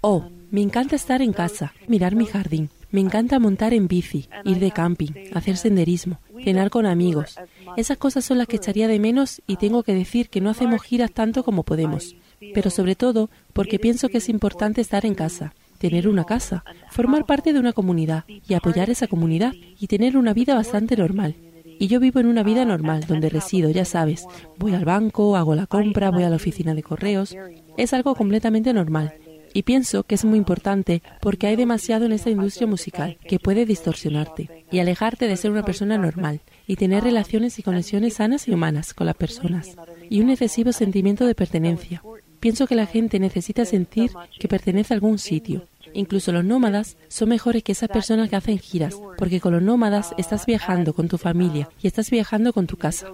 Oh, 0.00 0.24
me 0.50 0.62
encanta 0.62 0.96
estar 0.96 1.22
en 1.22 1.32
casa, 1.32 1.72
mirar 1.88 2.14
mi 2.14 2.26
jardín. 2.26 2.70
Me 2.90 3.00
encanta 3.00 3.38
montar 3.38 3.74
en 3.74 3.88
bici, 3.88 4.28
ir 4.44 4.58
de 4.58 4.70
camping, 4.70 5.10
hacer 5.34 5.56
senderismo, 5.56 6.20
cenar 6.44 6.70
con 6.70 6.86
amigos. 6.86 7.36
Esas 7.76 7.98
cosas 7.98 8.24
son 8.24 8.38
las 8.38 8.46
que 8.46 8.56
echaría 8.56 8.86
de 8.88 9.00
menos 9.00 9.42
y 9.46 9.56
tengo 9.56 9.82
que 9.82 9.92
decir 9.92 10.28
que 10.28 10.40
no 10.40 10.50
hacemos 10.50 10.82
giras 10.82 11.10
tanto 11.10 11.42
como 11.42 11.64
podemos. 11.64 12.14
Pero 12.54 12.70
sobre 12.70 12.94
todo 12.94 13.28
porque 13.52 13.78
pienso 13.78 14.08
que 14.08 14.18
es 14.18 14.28
importante 14.28 14.80
estar 14.80 15.04
en 15.04 15.14
casa, 15.14 15.52
tener 15.78 16.08
una 16.08 16.24
casa, 16.24 16.64
formar 16.90 17.26
parte 17.26 17.52
de 17.52 17.58
una 17.58 17.72
comunidad 17.72 18.24
y 18.28 18.54
apoyar 18.54 18.88
esa 18.88 19.08
comunidad 19.08 19.52
y 19.52 19.88
tener 19.88 20.16
una 20.16 20.32
vida 20.32 20.54
bastante 20.54 20.96
normal. 20.96 21.34
Y 21.78 21.88
yo 21.88 22.00
vivo 22.00 22.20
en 22.20 22.26
una 22.26 22.42
vida 22.42 22.64
normal, 22.64 23.04
donde 23.06 23.28
resido, 23.28 23.68
ya 23.68 23.84
sabes. 23.84 24.26
Voy 24.58 24.72
al 24.72 24.86
banco, 24.86 25.36
hago 25.36 25.54
la 25.54 25.66
compra, 25.66 26.10
voy 26.10 26.22
a 26.22 26.30
la 26.30 26.36
oficina 26.36 26.74
de 26.74 26.82
correos. 26.82 27.36
Es 27.76 27.92
algo 27.92 28.14
completamente 28.14 28.72
normal. 28.72 29.12
Y 29.56 29.62
pienso 29.62 30.02
que 30.02 30.16
es 30.16 30.26
muy 30.26 30.36
importante 30.36 31.02
porque 31.18 31.46
hay 31.46 31.56
demasiado 31.56 32.04
en 32.04 32.12
esta 32.12 32.28
industria 32.28 32.66
musical 32.66 33.16
que 33.26 33.38
puede 33.38 33.64
distorsionarte 33.64 34.66
y 34.70 34.80
alejarte 34.80 35.28
de 35.28 35.36
ser 35.38 35.50
una 35.50 35.64
persona 35.64 35.96
normal 35.96 36.42
y 36.66 36.76
tener 36.76 37.04
relaciones 37.04 37.58
y 37.58 37.62
conexiones 37.62 38.16
sanas 38.16 38.48
y 38.48 38.52
humanas 38.52 38.92
con 38.92 39.06
las 39.06 39.16
personas 39.16 39.74
y 40.10 40.20
un 40.20 40.28
excesivo 40.28 40.72
sentimiento 40.72 41.26
de 41.26 41.34
pertenencia. 41.34 42.02
Pienso 42.38 42.66
que 42.66 42.74
la 42.74 42.84
gente 42.84 43.18
necesita 43.18 43.64
sentir 43.64 44.10
que 44.38 44.46
pertenece 44.46 44.92
a 44.92 44.96
algún 44.96 45.18
sitio. 45.18 45.66
Incluso 45.94 46.32
los 46.32 46.44
nómadas 46.44 46.98
son 47.08 47.30
mejores 47.30 47.62
que 47.62 47.72
esas 47.72 47.88
personas 47.88 48.28
que 48.28 48.36
hacen 48.36 48.58
giras, 48.58 49.00
porque 49.16 49.40
con 49.40 49.54
los 49.54 49.62
nómadas 49.62 50.14
estás 50.18 50.44
viajando 50.44 50.92
con 50.92 51.08
tu 51.08 51.16
familia 51.16 51.70
y 51.80 51.86
estás 51.86 52.10
viajando 52.10 52.52
con 52.52 52.66
tu 52.66 52.76
casa. 52.76 53.10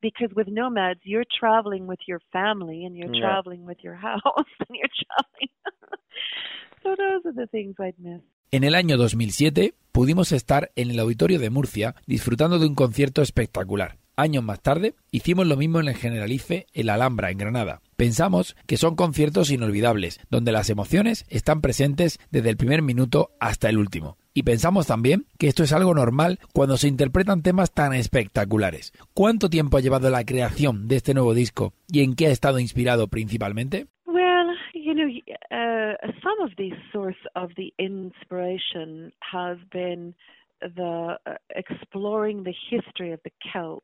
Because 0.00 0.32
with 0.34 0.48
nomads 0.48 1.00
you're 1.04 1.26
traveling 1.40 1.86
with 1.86 2.00
your 2.06 2.20
family 2.32 2.84
and 2.86 2.96
you're 2.96 3.12
Yeah. 3.14 3.20
traveling 3.20 3.64
with 3.66 3.78
your 3.82 3.94
house 4.08 4.50
and 4.68 4.76
you're 4.78 4.94
traveling 5.04 5.50
so 6.82 6.94
those 6.96 7.24
are 7.26 7.34
the 7.34 7.46
things 7.48 7.74
I'd 7.80 7.98
miss 7.98 8.22
En 8.50 8.64
el 8.64 8.74
año 8.74 8.96
2007 8.96 9.74
pudimos 9.92 10.32
estar 10.32 10.70
en 10.74 10.90
el 10.90 10.98
auditorio 11.00 11.38
de 11.38 11.50
Murcia 11.50 11.94
disfrutando 12.06 12.58
de 12.58 12.66
un 12.66 12.74
concierto 12.74 13.20
espectacular. 13.20 13.98
Años 14.16 14.42
más 14.42 14.62
tarde 14.62 14.94
hicimos 15.10 15.46
lo 15.46 15.58
mismo 15.58 15.80
en 15.80 15.88
el 15.88 15.94
Generalife, 15.96 16.64
en 16.72 16.86
la 16.86 16.94
Alhambra, 16.94 17.30
en 17.30 17.36
Granada. 17.36 17.82
Pensamos 17.98 18.54
que 18.68 18.76
son 18.76 18.94
conciertos 18.94 19.50
inolvidables, 19.50 20.20
donde 20.30 20.52
las 20.52 20.70
emociones 20.70 21.26
están 21.30 21.60
presentes 21.60 22.20
desde 22.30 22.48
el 22.48 22.56
primer 22.56 22.80
minuto 22.80 23.30
hasta 23.40 23.68
el 23.68 23.76
último. 23.76 24.18
Y 24.32 24.44
pensamos 24.44 24.86
también 24.86 25.24
que 25.36 25.48
esto 25.48 25.64
es 25.64 25.72
algo 25.72 25.92
normal 25.92 26.38
cuando 26.54 26.76
se 26.76 26.86
interpretan 26.86 27.42
temas 27.42 27.74
tan 27.74 27.92
espectaculares. 27.94 28.92
¿Cuánto 29.14 29.50
tiempo 29.50 29.76
ha 29.78 29.80
llevado 29.80 30.10
la 30.10 30.24
creación 30.24 30.86
de 30.86 30.94
este 30.94 31.12
nuevo 31.12 31.34
disco 31.34 31.72
y 31.88 32.04
en 32.04 32.14
qué 32.14 32.28
ha 32.28 32.30
estado 32.30 32.60
inspirado 32.60 33.08
principalmente? 33.08 33.88
well 34.06 34.46
you 34.74 34.94
know 34.94 35.08
uh, 35.50 35.96
some 36.22 36.40
of 36.40 36.54
the 36.56 36.70
source 36.92 37.18
of 37.34 37.50
the 37.56 37.74
inspiration 37.78 39.12
has 39.18 39.58
been 39.72 40.14
the 40.60 41.18
uh, 41.26 41.34
exploring 41.50 42.44
the 42.44 42.54
history 42.70 43.12
of 43.12 43.20
the 43.24 43.32
Celts 43.52 43.82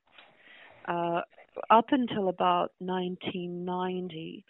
uh, 0.86 1.22
up 1.70 1.86
until 1.92 2.28
about 2.28 2.72
1990 2.78 4.44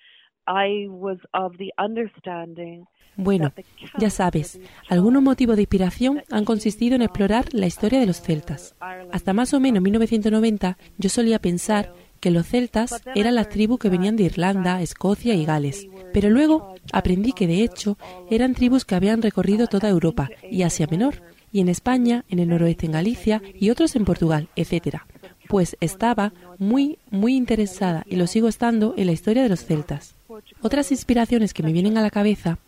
I 0.46 0.86
was 0.88 1.18
of 1.32 1.56
the 1.56 1.72
understanding 1.78 2.86
Bueno, 3.16 3.52
ya 3.98 4.10
sabes, 4.10 4.60
algunos 4.88 5.22
motivos 5.22 5.56
de 5.56 5.62
inspiración 5.62 6.22
han 6.30 6.44
consistido 6.44 6.96
en 6.96 7.02
explorar 7.02 7.46
la 7.52 7.66
historia 7.66 8.00
de 8.00 8.06
los 8.06 8.20
celtas. 8.20 8.74
Hasta 9.12 9.32
más 9.32 9.54
o 9.54 9.60
menos 9.60 9.82
1990 9.82 10.78
yo 10.98 11.08
solía 11.08 11.38
pensar 11.38 11.92
que 12.20 12.30
los 12.30 12.46
celtas 12.46 13.02
eran 13.14 13.34
las 13.34 13.50
tribus 13.50 13.78
que 13.78 13.88
venían 13.88 14.16
de 14.16 14.24
Irlanda, 14.24 14.82
Escocia 14.82 15.34
y 15.34 15.44
Gales, 15.44 15.86
pero 16.12 16.30
luego 16.30 16.74
aprendí 16.92 17.32
que 17.32 17.46
de 17.46 17.62
hecho 17.62 17.98
eran 18.30 18.54
tribus 18.54 18.84
que 18.84 18.94
habían 18.94 19.22
recorrido 19.22 19.66
toda 19.66 19.88
Europa 19.88 20.28
y 20.50 20.62
Asia 20.62 20.88
Menor, 20.90 21.22
y 21.52 21.60
en 21.60 21.68
España, 21.68 22.24
en 22.28 22.40
el 22.40 22.48
noroeste 22.48 22.86
en 22.86 22.92
Galicia 22.92 23.40
y 23.54 23.70
otros 23.70 23.94
en 23.94 24.04
Portugal, 24.04 24.48
etcétera. 24.56 25.06
Pues 25.48 25.76
estaba 25.80 26.32
muy, 26.58 26.98
muy 27.10 27.36
interesada 27.36 28.04
y 28.08 28.16
lo 28.16 28.26
sigo 28.26 28.48
estando 28.48 28.94
en 28.96 29.06
la 29.06 29.12
historia 29.12 29.42
de 29.42 29.48
los 29.48 29.64
celtas. 29.64 30.14
Otras 30.62 30.90
inspiraciones 30.90 31.54
que 31.54 31.62
me 31.62 31.72
vienen 31.72 31.98
a 31.98 32.02
la 32.02 32.10
cabeza 32.10 32.58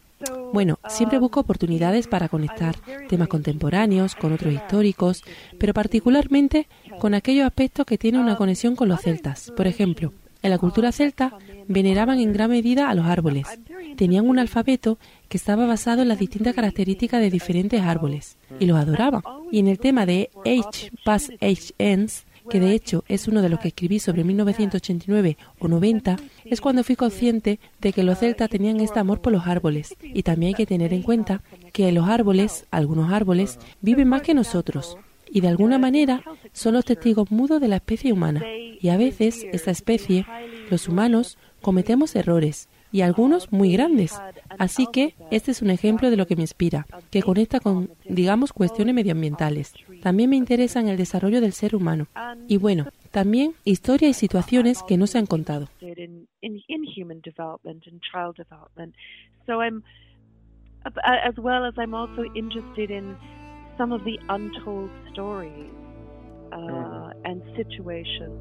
bueno, 0.53 0.79
siempre 0.89 1.19
busco 1.19 1.41
oportunidades 1.41 2.07
para 2.07 2.29
conectar 2.29 2.77
temas 3.09 3.29
contemporáneos 3.29 4.15
con 4.15 4.33
otros 4.33 4.55
históricos, 4.55 5.23
pero 5.59 5.75
particularmente 5.75 6.69
con 6.99 7.15
aquellos 7.15 7.47
aspectos 7.47 7.85
que 7.85 7.99
tienen 7.99 8.23
una 8.23 8.37
conexión 8.37 8.77
con 8.77 8.89
los 8.89 9.03
celtas. 9.03 9.53
Por 9.55 9.67
ejemplo, 9.67 10.13
en 10.43 10.51
la 10.51 10.59
cultura 10.59 10.93
celta 10.93 11.37
veneraban 11.69 12.21
en 12.21 12.33
gran 12.33 12.51
medida 12.51 12.89
a 12.89 12.95
los 12.95 13.07
árboles. 13.07 13.47
Tenían 13.97 14.29
un 14.29 14.39
alfabeto 14.39 14.99
que 15.29 15.37
estaba 15.37 15.67
basado 15.67 16.03
en 16.03 16.09
las 16.09 16.19
distintas 16.19 16.55
características 16.55 17.21
de 17.21 17.31
diferentes 17.31 17.83
árboles 17.83 18.37
y 18.61 18.67
los 18.67 18.79
adoraban. 18.79 19.23
Y 19.51 19.59
en 19.59 19.69
el 19.69 19.79
tema 19.79 20.07
de 20.07 20.31
H 20.45 20.93
past 21.05 21.31
H 21.41 21.75
ends, 21.79 22.26
que 22.49 22.61
de 22.61 22.73
hecho 22.73 23.05
es 23.09 23.29
uno 23.29 23.43
de 23.43 23.49
los 23.49 23.61
que 23.61 23.69
escribí 23.69 23.99
sobre 23.99 24.25
1989 24.25 25.37
o 25.59 25.69
90, 25.69 26.17
es 26.45 26.61
cuando 26.61 26.85
fui 26.85 26.97
consciente 26.97 27.59
de 27.81 27.93
que 27.93 28.03
los 28.03 28.19
celtas 28.19 28.51
tenían 28.51 28.81
este 28.81 28.99
amor 28.99 29.21
por 29.21 29.33
los 29.33 29.47
árboles. 29.47 29.95
Y 30.03 30.23
también 30.23 30.49
hay 30.49 30.55
que 30.55 30.67
tener 30.67 30.93
en 30.93 31.03
cuenta 31.03 31.43
que 31.73 31.91
los 31.93 32.09
árboles, 32.09 32.67
algunos 32.71 33.13
árboles, 33.13 33.59
viven 33.81 34.09
más 34.09 34.23
que 34.23 34.35
nosotros. 34.35 34.97
Y 35.29 35.41
de 35.41 35.49
alguna 35.49 35.79
manera 35.79 36.23
son 36.53 36.75
los 36.75 36.85
testigos 36.85 37.31
mudos 37.31 37.61
de 37.61 37.69
la 37.69 37.77
especie 37.77 38.13
humana. 38.13 38.43
Y 38.81 38.89
a 38.89 38.97
veces 38.97 39.47
esta 39.53 39.71
especie, 39.71 40.27
los 40.71 40.89
humanos, 40.89 41.39
cometemos 41.61 42.15
errores 42.15 42.69
y 42.97 43.03
algunos 43.03 43.53
muy 43.53 43.73
grandes. 43.73 44.19
Así 44.59 44.87
que 44.91 45.15
este 45.31 45.51
es 45.51 45.61
un 45.61 45.69
ejemplo 45.69 46.09
de 46.11 46.17
lo 46.17 46.27
que 46.27 46.35
me 46.35 46.41
inspira, 46.43 46.87
que 47.11 47.23
conecta 47.23 47.61
con, 47.61 47.91
digamos, 48.09 48.55
cuestiones 48.55 48.95
medioambientales. 48.95 49.75
También 50.03 50.31
me 50.31 50.37
interesa 50.37 50.81
en 50.81 50.89
el 50.89 50.97
desarrollo 50.97 51.43
del 51.43 51.53
ser 51.53 51.77
humano. 51.77 52.07
Y 52.49 52.57
bueno, 52.57 52.87
también 53.11 53.53
historias 53.65 54.11
y 54.13 54.15
situaciones 54.15 54.83
que 54.83 54.97
no 54.97 55.07
se 55.07 55.19
han 55.19 55.27
contado. 55.27 55.69
interested 55.81 55.99
in, 55.99 56.27
in, 56.41 56.63
in 56.69 56.85
human 56.85 57.21
development 57.23 57.85
and 57.87 58.01
child 58.11 58.35
development. 58.37 58.95
So 59.47 59.61
I'm, 59.61 59.83
a- 60.87 61.29
as 61.29 61.37
well 61.37 61.67
as 61.67 61.75
I'm 61.77 61.95
also 61.95 62.25
interested 62.35 62.91
in 62.91 63.15
some 63.77 63.93
of 63.95 64.03
the 64.05 64.19
untold 64.31 64.91
stories 65.13 65.71
uh, 66.53 67.11
and 67.25 67.43
situations. 67.57 68.33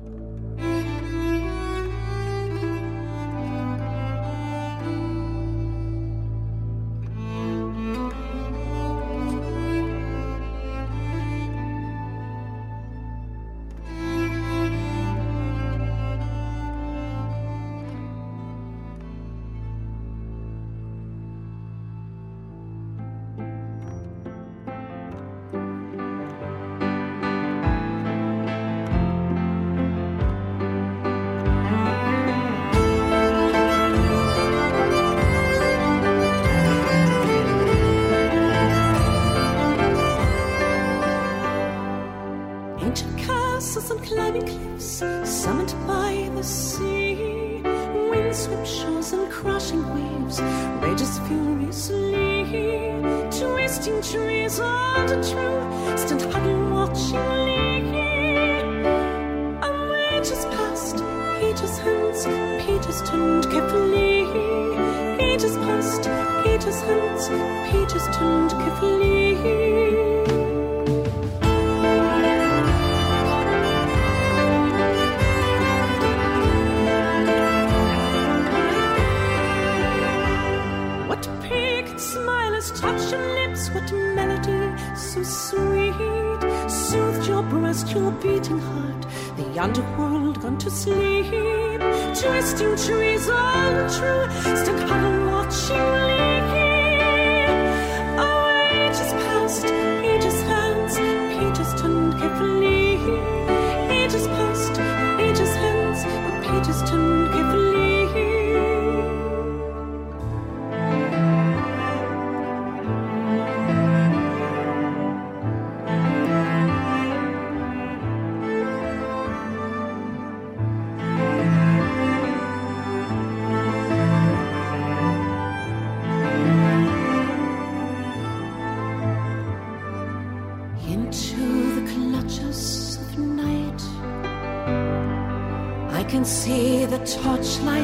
my 137.66 137.84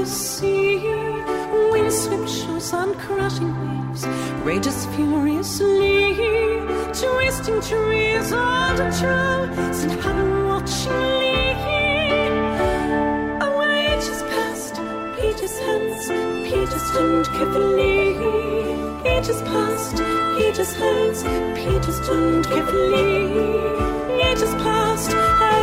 the 0.00 0.06
sea. 0.06 0.78
Windswept 1.70 2.28
shores 2.28 2.72
on 2.72 2.94
crashing 2.94 3.52
waves, 3.60 4.06
rages 4.44 4.86
furiously. 4.96 6.16
Twisting 7.00 7.60
trees 7.60 8.32
on 8.32 8.76
the 8.76 8.88
trail, 8.98 9.74
send 9.74 9.92
heaven 10.00 10.46
watchingly. 10.46 11.52
Away 13.46 13.88
just 14.06 14.24
past 14.32 14.74
Peter's 15.16 15.58
hands, 15.66 16.04
Peter's 16.48 16.86
turned 16.92 17.26
carefully. 17.36 18.14
Peter's 19.02 19.42
past, 19.42 19.96
Peter's 20.36 20.72
hands, 20.80 21.22
Peter's 21.58 22.00
turned 22.06 22.46
carefully. 22.46 23.10
Ages 24.22 24.54
past, 24.64 25.10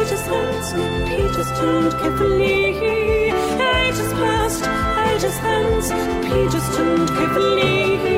ages 0.08 0.26
hence, 0.26 0.72
Peter's 1.10 1.52
turned 1.60 1.92
carefully. 2.00 2.66
Ages 2.66 4.14
past, 4.14 4.64
ages 5.10 5.38
hence, 5.38 5.90
Peter's 6.26 6.76
turned 6.78 7.10
carefully. 7.10 8.17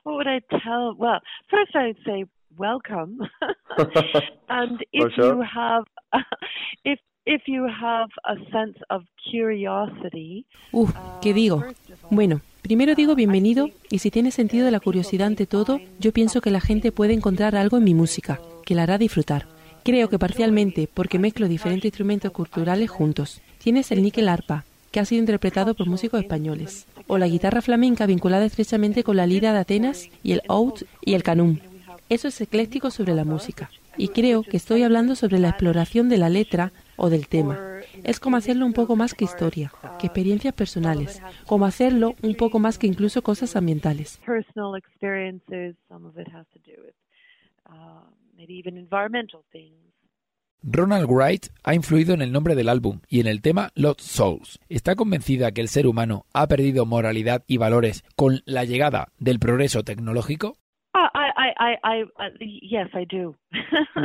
What 0.05 0.15
would 0.15 0.27
I 0.27 0.39
tell? 0.49 0.95
Well, 0.97 1.19
first 1.51 1.75
I'd 1.75 1.97
say 2.03 2.25
welcome, 2.57 3.17
and 4.49 4.83
if 4.91 5.13
sure. 5.13 5.35
you 5.35 5.41
have, 5.41 5.85
if 6.83 6.99
if 7.25 7.41
you 7.47 7.67
have 7.67 8.09
a 8.25 8.35
sense 8.51 8.77
of 8.89 9.03
curiosity, 9.29 10.45
Uf, 10.71 10.93
¿qué 11.21 11.33
digo? 11.33 11.63
Bueno, 12.09 12.41
primero 12.61 12.95
digo 12.95 13.15
bienvenido 13.15 13.69
y 13.89 13.99
si 13.99 14.11
tiene 14.11 14.31
sentido 14.31 14.69
la 14.71 14.79
curiosidad 14.79 15.27
ante 15.27 15.45
todo, 15.45 15.79
yo 15.99 16.11
pienso 16.11 16.41
que 16.41 16.51
la 16.51 16.61
gente 16.61 16.91
puede 16.91 17.13
encontrar 17.13 17.55
algo 17.55 17.77
en 17.77 17.83
mi 17.83 17.93
música 17.93 18.39
que 18.65 18.75
la 18.75 18.83
hará 18.83 18.97
disfrutar. 18.97 19.45
Creo 19.83 20.09
que 20.09 20.19
parcialmente 20.19 20.89
porque 20.93 21.19
mezclo 21.19 21.47
diferentes 21.47 21.85
instrumentos 21.85 22.31
culturales 22.31 22.89
juntos. 22.89 23.41
Tienes 23.59 23.91
el 23.91 24.03
níquel 24.03 24.29
arpa, 24.29 24.63
que 24.91 24.99
ha 24.99 25.05
sido 25.05 25.19
interpretado 25.19 25.73
por 25.73 25.87
músicos 25.87 26.21
españoles, 26.21 26.85
o 27.07 27.17
la 27.17 27.27
guitarra 27.27 27.61
flamenca 27.61 28.05
vinculada 28.05 28.45
estrechamente 28.45 29.03
con 29.03 29.17
la 29.17 29.27
lira 29.27 29.53
de 29.53 29.59
Atenas 29.59 30.09
y 30.23 30.33
el 30.33 30.41
oud 30.47 30.81
y 31.01 31.13
el 31.13 31.23
canum. 31.23 31.57
Eso 32.09 32.27
es 32.27 32.41
ecléctico 32.41 32.89
sobre 32.91 33.13
la 33.13 33.23
música. 33.23 33.69
Y 33.95 34.09
creo 34.09 34.43
que 34.43 34.57
estoy 34.57 34.83
hablando 34.83 35.15
sobre 35.15 35.39
la 35.39 35.49
exploración 35.49 36.09
de 36.09 36.17
la 36.17 36.29
letra 36.29 36.71
o 36.97 37.09
del 37.09 37.27
tema. 37.27 37.59
Es 38.03 38.19
como 38.19 38.37
hacerlo 38.37 38.65
un 38.65 38.73
poco 38.73 38.95
más 38.95 39.13
que 39.13 39.25
historia, 39.25 39.71
que 39.99 40.07
experiencias 40.07 40.53
personales, 40.53 41.21
como 41.45 41.65
hacerlo 41.65 42.15
un 42.21 42.35
poco 42.35 42.59
más 42.59 42.77
que 42.77 42.87
incluso 42.87 43.21
cosas 43.21 43.55
ambientales. 43.55 44.19
personal 44.25 44.75
experiences, 44.75 45.75
some 45.87 46.07
of 46.07 46.17
it 46.17 46.27
has 46.33 46.47
to 46.49 46.59
do 46.59 46.81
with 46.81 46.93
maybe 48.35 48.57
even 48.57 48.77
environmental 48.77 49.43
things. 49.51 49.75
Ronald 50.61 51.09
Wright 51.09 51.47
ha 51.63 51.73
influido 51.73 52.13
en 52.13 52.21
el 52.21 52.33
nombre 52.33 52.53
del 52.53 52.67
álbum 52.67 52.99
y 53.07 53.21
en 53.21 53.27
el 53.27 53.41
tema 53.41 53.71
Lost 53.75 54.01
Souls. 54.01 54.59
¿Está 54.67 54.95
convencida 54.95 55.53
que 55.53 55.61
el 55.61 55.69
ser 55.69 55.87
humano 55.87 56.25
ha 56.33 56.47
perdido 56.47 56.85
moralidad 56.85 57.43
y 57.47 57.57
valores 57.57 58.03
con 58.17 58.41
la 58.45 58.65
llegada 58.65 59.13
del 59.19 59.39
progreso 59.39 59.83
tecnológico? 59.83 60.57
I, 60.93 61.07
I, 61.15 61.53
I, 61.57 61.75
I, 61.83 62.03
I 62.17 62.29
yes, 62.39 62.87
I 62.93 63.05
do. 63.05 63.35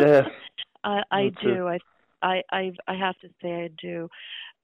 I, 0.85 1.31
do. 1.42 1.68
I, 1.68 1.79
I, 2.23 2.42
I, 2.53 2.73
I 2.87 2.94
have 2.94 3.18
to 3.20 3.29
say 3.40 3.64
I 3.64 3.70
do. 3.81 4.09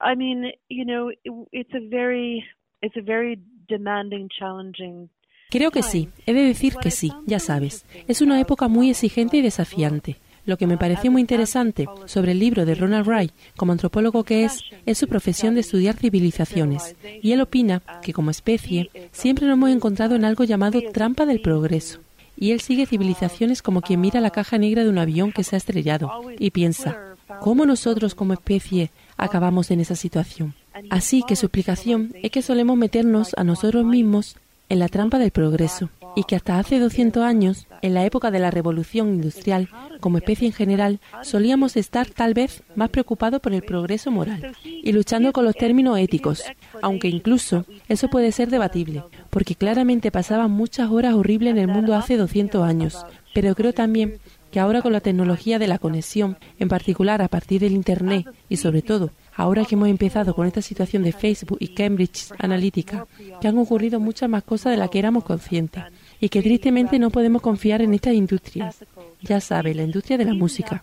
I 0.01 0.15
mean, 0.15 0.53
you 0.69 0.85
know, 0.85 1.11
it, 1.11 1.49
it's 1.53 1.75
a 1.75 1.89
very, 1.89 2.45
it's 2.83 2.97
a 2.97 3.03
very 3.03 3.39
demanding, 3.69 4.29
challenging. 4.39 5.11
Creo 5.51 5.73
que 5.73 5.83
sí, 5.83 6.09
he 6.27 6.33
de 6.33 6.45
decir 6.45 6.77
que 6.81 6.93
sí, 6.93 7.13
ya 7.27 7.41
sabes. 7.41 7.85
Es 8.07 8.21
una 8.21 8.41
época 8.41 8.69
muy 8.69 8.91
exigente 8.91 9.39
y 9.39 9.43
desafiante. 9.43 10.17
Lo 10.47 10.57
que 10.57 10.67
me 10.67 10.79
pareció 10.79 11.11
muy 11.11 11.21
interesante 11.21 11.87
sobre 12.07 12.33
el 12.33 12.39
libro 12.39 12.65
de 12.65 12.75
Ronald 12.75 13.07
Wright, 13.07 13.33
como 13.57 13.73
antropólogo 13.73 14.25
que 14.25 14.45
es, 14.45 14.63
es 14.87 14.97
su 14.97 15.09
profesión 15.09 15.55
de 15.55 15.61
estudiar 15.61 15.97
civilizaciones. 15.97 16.97
Y 17.21 17.33
él 17.33 17.41
opina 17.41 17.83
que 18.03 18.13
como 18.13 18.31
especie 18.31 18.91
siempre 19.11 19.47
nos 19.47 19.55
hemos 19.55 19.71
encontrado 19.71 20.15
en 20.15 20.25
algo 20.25 20.45
llamado 20.45 20.81
trampa 20.93 21.27
del 21.27 21.41
progreso. 21.41 22.01
Y 22.41 22.53
él 22.53 22.61
sigue 22.61 22.87
civilizaciones 22.87 23.63
como 23.63 23.83
quien 23.83 24.01
mira 24.01 24.21
la 24.21 24.31
caja 24.31 24.59
negra 24.59 24.83
de 24.83 24.89
un 24.89 24.99
avión 24.99 25.31
que 25.31 25.45
se 25.45 25.55
ha 25.55 25.59
estrellado 25.59 26.11
y 26.39 26.51
piensa, 26.51 26.99
¿cómo 27.41 27.67
nosotros 27.67 28.17
como 28.17 28.33
especie 28.33 28.91
acabamos 29.17 29.71
en 29.71 29.79
esa 29.81 29.95
situación? 29.95 30.55
Así 30.89 31.23
que 31.29 31.37
su 31.37 31.47
explicación 31.47 32.15
es 32.23 32.31
que 32.31 32.43
solemos 32.43 32.77
meternos 32.77 33.35
a 33.37 33.45
nosotros 33.45 33.85
mismos 33.85 34.37
en 34.71 34.79
la 34.79 34.89
trampa 34.89 35.19
del 35.19 35.33
progreso 35.33 35.91
y 36.17 36.25
que 36.25 36.37
hasta 36.37 36.59
hace 36.59 36.79
200 36.79 37.23
años, 37.23 37.67
en 37.83 37.95
la 37.95 38.05
época 38.05 38.31
de 38.31 38.39
la 38.39 38.51
revolución 38.51 39.09
industrial, 39.09 39.69
como 40.01 40.19
especie 40.19 40.47
en 40.47 40.53
general, 40.53 41.01
solíamos 41.23 41.77
estar 41.77 42.09
tal 42.09 42.35
vez 42.35 42.63
más 42.75 42.91
preocupados 42.91 43.41
por 43.41 43.53
el 43.53 43.63
progreso 43.63 44.11
moral 44.11 44.55
y 44.65 44.93
luchando 44.93 45.33
con 45.33 45.45
los 45.45 45.55
términos 45.55 45.99
éticos, 45.99 46.43
aunque 46.83 47.09
incluso 47.09 47.65
eso 47.89 48.09
puede 48.09 48.33
ser 48.33 48.51
debatible, 48.51 49.05
porque 49.31 49.55
claramente 49.55 50.11
pasaban 50.11 50.51
muchas 50.51 50.91
horas 50.91 51.15
horribles 51.15 51.53
en 51.53 51.59
el 51.59 51.69
mundo 51.69 51.95
hace 51.95 52.17
200 52.17 52.63
años, 52.63 53.05
pero 53.35 53.55
creo 53.55 53.73
también 53.73 54.19
que 54.51 54.61
ahora 54.61 54.83
con 54.83 54.93
la 54.93 55.01
tecnología 55.01 55.59
de 55.59 55.69
la 55.69 55.79
conexión, 55.79 56.37
en 56.59 56.69
particular 56.69 57.23
a 57.23 57.29
partir 57.29 57.61
del 57.61 57.73
Internet 57.73 58.27
y 58.49 58.57
sobre 58.57 58.83
todo 58.83 59.11
ahora 59.41 59.65
que 59.65 59.75
hemos 59.75 59.89
empezado 59.89 60.35
con 60.35 60.47
esta 60.47 60.61
situación 60.61 61.03
de 61.03 61.13
Facebook 61.13 61.59
y 61.61 61.69
Cambridge 61.69 62.31
Analytica, 62.39 63.07
que 63.41 63.49
han 63.49 63.57
ocurrido 63.59 63.99
muchas 63.99 64.29
más 64.29 64.43
cosas 64.43 64.73
de 64.73 64.77
las 64.77 64.91
que 64.91 64.99
éramos 64.99 65.25
conscientes 65.25 65.85
y 66.21 66.29
que 66.29 66.43
tristemente 66.43 66.99
no 66.99 67.11
podemos 67.11 67.41
confiar 67.41 67.81
en 67.81 67.95
estas 67.95 68.15
industrias. 68.15 68.85
Ya 69.23 69.41
sabe, 69.41 69.75
la 69.75 69.83
industria 69.83 70.19
de 70.19 70.25
la 70.25 70.35
música. 70.35 70.83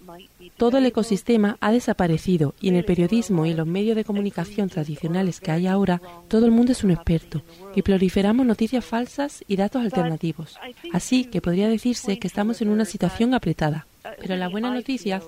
Todo 0.57 0.79
el 0.79 0.85
ecosistema 0.85 1.57
ha 1.59 1.71
desaparecido 1.71 2.55
y 2.59 2.69
en 2.69 2.75
el 2.75 2.85
periodismo 2.85 3.45
y 3.45 3.53
los 3.53 3.67
medios 3.67 3.95
de 3.95 4.03
comunicación 4.03 4.69
tradicionales 4.69 5.39
que 5.39 5.51
hay 5.51 5.67
ahora, 5.67 6.01
todo 6.27 6.45
el 6.45 6.51
mundo 6.51 6.71
es 6.71 6.83
un 6.83 6.91
experto 6.91 7.43
y 7.75 7.83
proliferamos 7.83 8.45
noticias 8.45 8.83
falsas 8.83 9.43
y 9.47 9.55
datos 9.55 9.83
alternativos. 9.83 10.57
Así 10.93 11.25
que 11.25 11.41
podría 11.41 11.69
decirse 11.69 12.17
que 12.17 12.27
estamos 12.27 12.61
en 12.61 12.69
una 12.69 12.85
situación 12.85 13.33
apretada. 13.33 13.85
Pero 14.19 14.35
las 14.35 14.51
buenas 14.51 14.73
noticias 14.73 15.23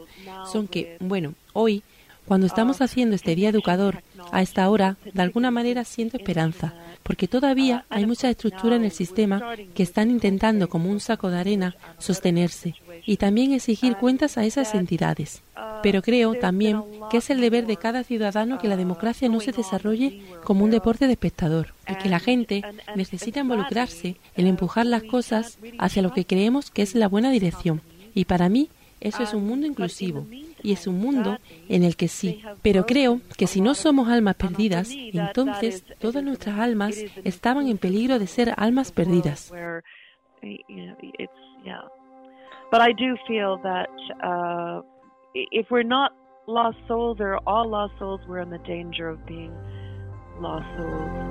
son 0.52 0.68
que, 0.68 0.98
bueno, 1.00 1.36
hoy 1.54 1.84
cuando 2.26 2.46
estamos 2.46 2.82
haciendo 2.82 3.16
este 3.16 3.34
día 3.34 3.50
educador, 3.50 4.04
a 4.32 4.44
esta 4.44 4.70
hora, 4.70 4.98
de 5.14 5.22
alguna 5.24 5.50
manera 5.50 5.84
siento 5.84 6.18
esperanza, 6.18 6.76
porque 7.02 7.28
todavía 7.28 7.86
hay 7.90 8.06
muchas 8.06 8.30
estructuras 8.30 8.78
en 8.78 8.86
el 8.86 8.92
sistema 8.92 9.56
que 9.74 9.82
están 9.82 10.12
intentando, 10.12 10.70
como 10.70 10.92
un 10.92 11.00
saco 11.00 11.32
de 11.32 11.40
arena, 11.40 11.76
sostenerse 11.98 12.76
y 13.10 13.18
también 13.18 13.54
exigir 13.54 13.96
cuentas 13.96 14.38
a 14.38 14.46
esas 14.46 14.76
entidades. 14.76 15.42
Pero 15.82 16.04
creo 16.04 16.36
también 16.36 16.84
que 17.10 17.18
es 17.18 17.32
el 17.32 17.42
deber 17.42 17.66
de 17.66 17.76
cada 17.76 18.04
ciudadano 18.04 18.60
que 18.60 18.68
la 18.68 18.78
democracia 18.78 19.28
no 19.28 19.40
se 19.40 19.52
desarrolle 19.52 20.22
como 20.44 20.64
un 20.64 20.70
deporte 20.70 21.08
de 21.08 21.14
espectador 21.14 21.74
y 21.88 21.96
que 21.96 22.08
la 22.08 22.20
gente 22.20 22.62
necesita 22.96 23.40
involucrarse 23.40 24.18
en 24.36 24.46
empujar 24.46 24.86
las 24.86 25.02
cosas 25.02 25.58
hacia 25.80 26.04
lo 26.04 26.14
que 26.14 26.26
creemos 26.26 26.70
que 26.70 26.84
es 26.84 26.94
la 26.94 27.08
buena 27.08 27.32
dirección. 27.32 27.82
Y 28.14 28.26
para 28.26 28.48
mí, 28.48 28.70
eso 29.00 29.24
es 29.24 29.34
un 29.34 29.48
mundo 29.48 29.66
inclusivo 29.66 30.28
y 30.62 30.74
es 30.74 30.86
un 30.86 31.00
mundo 31.00 31.40
en 31.68 31.82
el 31.82 31.96
que 31.96 32.10
sí. 32.10 32.44
Pero 32.62 32.86
creo 32.86 33.22
que 33.40 33.48
si 33.48 33.60
no 33.60 33.74
somos 33.74 34.08
almas 34.08 34.36
perdidas, 34.36 34.92
entonces 34.92 35.84
todas 35.98 36.24
nuestras 36.24 36.60
almas 36.60 36.96
estaban 37.24 37.70
en 37.70 37.80
peligro 37.80 38.20
de 38.20 38.28
ser 38.28 38.54
almas 38.56 38.92
perdidas. 38.92 39.52
But 42.72 42.82
I 42.82 42.92
do 42.92 43.18
feel 43.28 43.58
that 43.64 43.90
uh, 44.24 44.82
if 45.34 45.68
we're 45.72 45.84
not 45.84 46.12
lost 46.48 46.78
souls 46.88 47.18
or 47.20 47.38
all 47.48 47.70
lost 47.70 47.94
souls, 48.00 48.22
we're 48.28 48.40
in 48.40 48.50
the 48.50 48.60
danger 48.60 49.10
of 49.10 49.26
being 49.26 49.54
lost 50.40 50.66
souls. 50.78 51.30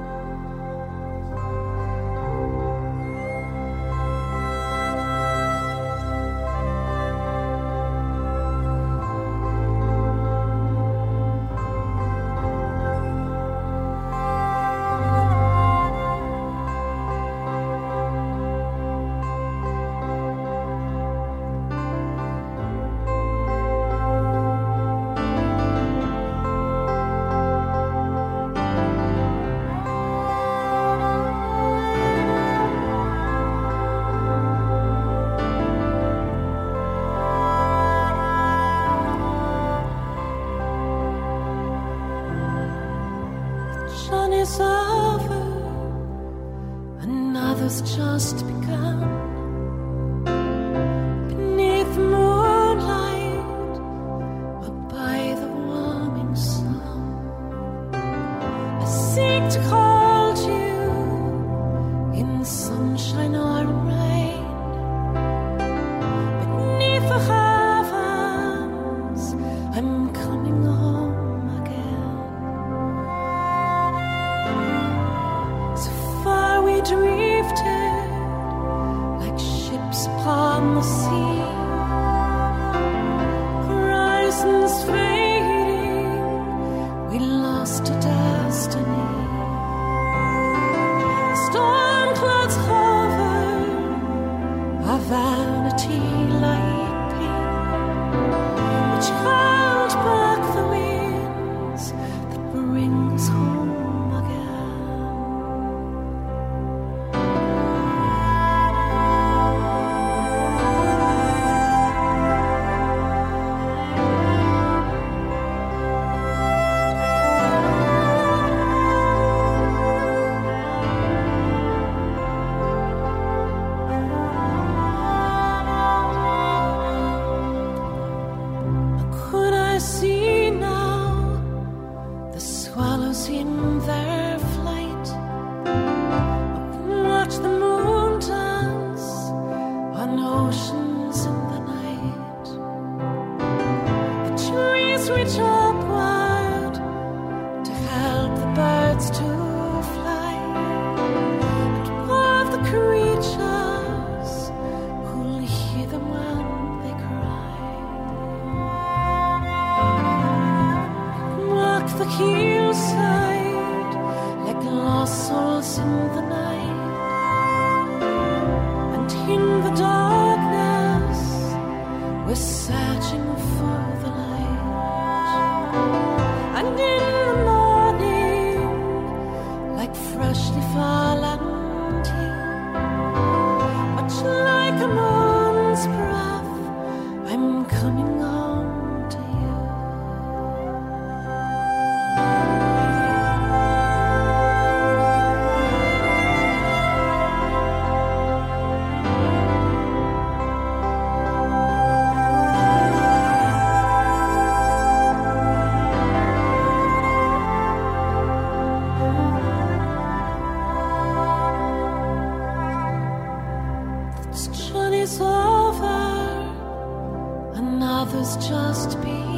others 218.08 218.36
just 218.48 219.00
be. 219.02 219.37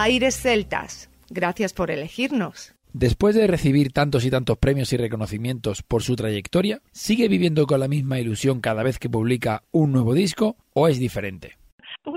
Aires 0.00 0.34
Celtas, 0.34 1.10
gracias 1.28 1.74
por 1.74 1.90
elegirnos. 1.90 2.72
Después 2.94 3.34
de 3.34 3.46
recibir 3.46 3.92
tantos 3.92 4.24
y 4.24 4.30
tantos 4.30 4.56
premios 4.56 4.94
y 4.94 4.96
reconocimientos 4.96 5.82
por 5.82 6.02
su 6.02 6.16
trayectoria, 6.16 6.80
¿sigue 6.90 7.28
viviendo 7.28 7.66
con 7.66 7.80
la 7.80 7.86
misma 7.86 8.18
ilusión 8.18 8.62
cada 8.62 8.82
vez 8.82 8.98
que 8.98 9.10
publica 9.10 9.62
un 9.72 9.92
nuevo 9.92 10.14
disco 10.14 10.56
o 10.72 10.88
es 10.88 10.98
diferente? 10.98 11.59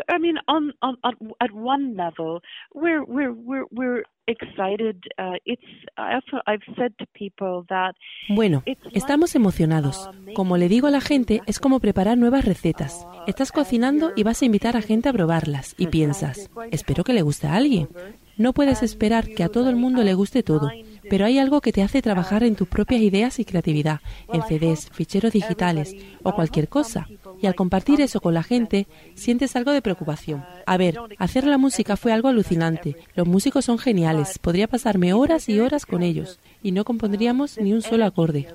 I 0.08 0.20
mean, 0.20 0.38
on, 0.48 0.74
on, 0.82 0.98
on 1.04 1.16
at 1.40 1.52
one 1.52 1.96
level, 1.96 2.42
we're 2.74 3.04
we're 3.04 3.34
we're 3.34 3.66
we're 3.72 4.04
excited. 4.28 4.98
Uh, 5.18 5.36
it's 5.46 5.64
I've, 5.98 6.24
I've 6.48 6.64
said 6.78 6.94
to 7.00 7.06
people 7.14 7.66
that 7.70 7.96
Bueno, 8.30 8.64
estamos 8.94 9.36
emocionados. 9.36 10.10
Como 10.36 10.58
le 10.58 10.70
digo 10.70 10.88
a 10.88 10.92
la 10.92 11.02
gente, 11.02 11.42
es 11.46 11.60
como 11.60 11.80
preparar 11.80 12.18
nuevas 12.18 12.46
recetas. 12.46 13.06
Estás 13.28 13.52
cocinando 13.52 14.12
y 14.16 14.24
vas 14.24 14.42
a 14.42 14.46
invitar 14.46 14.78
a 14.78 14.82
gente 14.82 15.10
a 15.10 15.14
probarlas 15.14 15.76
y 15.78 15.88
piensas, 15.88 16.50
espero 16.72 17.04
que 17.04 17.14
le 17.14 17.22
guste 17.22 17.48
a 17.48 17.56
alguien. 17.56 17.88
No 18.36 18.54
puedes 18.54 18.82
esperar 18.82 19.28
que 19.28 19.44
a 19.44 19.50
todo 19.50 19.70
el 19.70 19.76
mundo 19.76 20.04
le 20.04 20.16
guste 20.16 20.42
todo, 20.42 20.72
pero 21.10 21.26
hay 21.26 21.38
algo 21.38 21.62
que 21.62 21.72
te 21.72 21.84
hace 21.84 22.02
trabajar 22.02 22.44
en 22.44 22.56
tus 22.56 22.68
propias 22.68 23.02
ideas 23.02 23.38
y 23.38 23.46
creatividad, 23.46 24.00
en 24.32 24.42
CDs, 24.42 24.90
ficheros 24.92 25.34
digitales 25.34 25.96
o 26.24 26.34
cualquier 26.34 26.68
cosa. 26.68 27.08
Y 27.44 27.46
al 27.46 27.56
compartir 27.56 28.00
eso 28.00 28.22
con 28.22 28.34
la 28.34 28.42
gente, 28.42 28.88
sientes 29.16 29.58
algo 29.58 29.74
de 29.74 29.82
preocupación. 29.82 30.46
A 30.66 30.78
ver, 30.78 30.98
hacer 31.18 31.44
la 31.44 31.58
música 31.58 31.98
fue 31.98 32.14
algo 32.14 32.30
alucinante. 32.30 32.96
Los 33.16 33.28
músicos 33.28 33.66
son 33.66 33.78
geniales, 33.78 34.40
podría 34.40 34.70
pasarme 34.70 35.12
horas 35.12 35.50
y 35.50 35.60
horas 35.60 35.86
con 35.86 36.04
ellos, 36.04 36.40
y 36.64 36.72
no 36.72 36.86
compondríamos 36.86 37.58
ni 37.58 37.74
un 37.74 37.82
solo 37.82 38.06
acorde. 38.06 38.48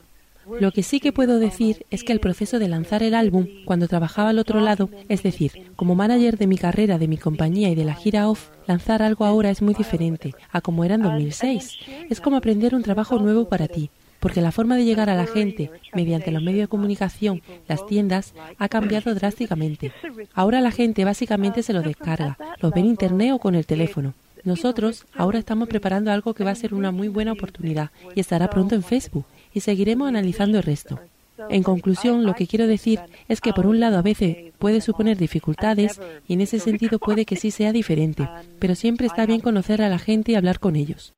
Lo 0.58 0.72
que 0.72 0.82
sí 0.82 1.00
que 1.00 1.12
puedo 1.12 1.38
decir 1.38 1.84
es 1.90 2.02
que 2.02 2.14
el 2.14 2.20
proceso 2.20 2.58
de 2.58 2.68
lanzar 2.68 3.02
el 3.02 3.12
álbum, 3.12 3.46
cuando 3.66 3.88
trabajaba 3.88 4.30
al 4.30 4.38
otro 4.38 4.60
lado, 4.60 4.88
es 5.10 5.22
decir, 5.22 5.70
como 5.76 5.94
manager 5.94 6.38
de 6.38 6.46
mi 6.46 6.56
carrera, 6.56 6.96
de 6.96 7.08
mi 7.08 7.18
compañía 7.18 7.68
y 7.68 7.74
de 7.74 7.84
la 7.84 7.94
gira 7.94 8.26
off, 8.26 8.48
lanzar 8.66 9.02
algo 9.02 9.26
ahora 9.26 9.50
es 9.50 9.60
muy 9.60 9.74
diferente 9.74 10.34
a 10.50 10.62
como 10.62 10.82
era 10.82 10.94
en 10.94 11.02
2006. 11.02 11.76
Es 12.08 12.22
como 12.22 12.38
aprender 12.38 12.74
un 12.74 12.82
trabajo 12.82 13.18
nuevo 13.18 13.50
para 13.50 13.68
ti, 13.68 13.90
porque 14.20 14.40
la 14.40 14.52
forma 14.52 14.76
de 14.76 14.84
llegar 14.84 15.10
a 15.10 15.16
la 15.16 15.26
gente 15.26 15.70
mediante 15.94 16.30
los 16.30 16.42
medios 16.42 16.62
de 16.62 16.68
comunicación, 16.68 17.42
las 17.66 17.86
tiendas, 17.86 18.34
ha 18.58 18.68
cambiado 18.68 19.14
drásticamente. 19.14 19.92
Ahora 20.34 20.60
la 20.60 20.70
gente 20.70 21.04
básicamente 21.04 21.62
se 21.62 21.72
lo 21.72 21.82
descarga, 21.82 22.36
lo 22.60 22.70
ve 22.70 22.80
en 22.80 22.86
internet 22.86 23.32
o 23.32 23.38
con 23.38 23.54
el 23.54 23.66
teléfono. 23.66 24.14
Nosotros 24.44 25.04
ahora 25.14 25.38
estamos 25.38 25.68
preparando 25.68 26.10
algo 26.10 26.34
que 26.34 26.44
va 26.44 26.52
a 26.52 26.54
ser 26.54 26.74
una 26.74 26.90
muy 26.90 27.08
buena 27.08 27.32
oportunidad 27.32 27.90
y 28.14 28.20
estará 28.20 28.48
pronto 28.48 28.74
en 28.74 28.82
Facebook 28.82 29.26
y 29.52 29.60
seguiremos 29.60 30.08
analizando 30.08 30.58
el 30.58 30.64
resto. 30.64 31.00
En 31.48 31.62
conclusión, 31.62 32.24
lo 32.24 32.34
que 32.34 32.46
quiero 32.46 32.66
decir 32.66 33.00
es 33.28 33.40
que 33.40 33.52
por 33.52 33.66
un 33.66 33.78
lado 33.78 33.98
a 33.98 34.02
veces 34.02 34.52
puede 34.58 34.80
suponer 34.80 35.16
dificultades 35.16 36.00
y 36.26 36.34
en 36.34 36.40
ese 36.40 36.58
sentido 36.58 36.98
puede 36.98 37.24
que 37.24 37.36
sí 37.36 37.50
sea 37.50 37.72
diferente, 37.72 38.28
pero 38.58 38.74
siempre 38.74 39.06
está 39.06 39.24
bien 39.24 39.40
conocer 39.40 39.82
a 39.82 39.88
la 39.88 39.98
gente 39.98 40.32
y 40.32 40.34
hablar 40.34 40.58
con 40.58 40.74
ellos. 40.74 41.14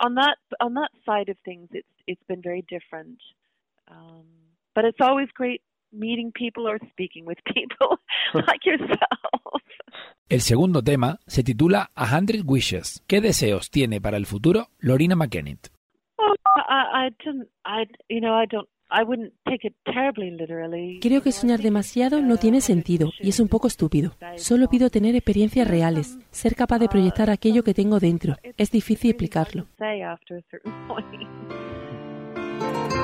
On 0.00 0.14
that 0.16 0.36
on 0.60 0.74
that 0.74 0.90
side 1.04 1.28
of 1.28 1.36
things, 1.44 1.68
it's 1.72 1.88
it's 2.06 2.22
been 2.28 2.42
very 2.42 2.64
different. 2.68 3.18
Um, 3.88 4.24
but 4.74 4.84
it's 4.84 5.00
always 5.00 5.28
great 5.34 5.62
meeting 5.92 6.32
people 6.34 6.66
or 6.68 6.78
speaking 6.90 7.24
with 7.24 7.38
people 7.54 7.98
like 8.34 8.64
yourself. 8.64 9.62
El 10.28 10.40
segundo 10.40 10.82
tema 10.82 11.20
se 11.26 11.44
titula 11.44 11.90
A 11.94 12.16
Hundred 12.16 12.42
Wishes. 12.44 13.04
¿Qué 13.06 13.20
deseos 13.20 13.70
tiene 13.70 14.00
para 14.00 14.16
el 14.16 14.26
futuro 14.26 14.68
Lorina 14.78 15.14
McKennitt? 15.14 15.68
Oh, 16.18 16.34
I, 16.56 17.06
I 17.06 17.10
don't, 17.24 17.48
I, 17.64 17.86
you 18.08 18.20
know, 18.20 18.34
I 18.34 18.46
don't, 18.46 18.68
I 18.96 19.02
wouldn't 19.02 19.32
take 19.44 19.66
it 19.66 19.74
terribly 19.84 20.30
literally. 20.30 21.00
Creo 21.00 21.20
que 21.20 21.32
soñar 21.32 21.60
demasiado 21.60 22.20
no 22.20 22.36
tiene 22.36 22.60
sentido 22.60 23.10
y 23.20 23.30
es 23.30 23.40
un 23.40 23.48
poco 23.48 23.66
estúpido. 23.66 24.12
Solo 24.36 24.68
pido 24.68 24.88
tener 24.88 25.16
experiencias 25.16 25.66
reales, 25.66 26.16
ser 26.30 26.54
capaz 26.54 26.78
de 26.78 26.88
proyectar 26.88 27.28
aquello 27.28 27.64
que 27.64 27.74
tengo 27.74 27.98
dentro. 27.98 28.36
Es 28.56 28.70
difícil 28.70 29.10
explicarlo. 29.10 29.66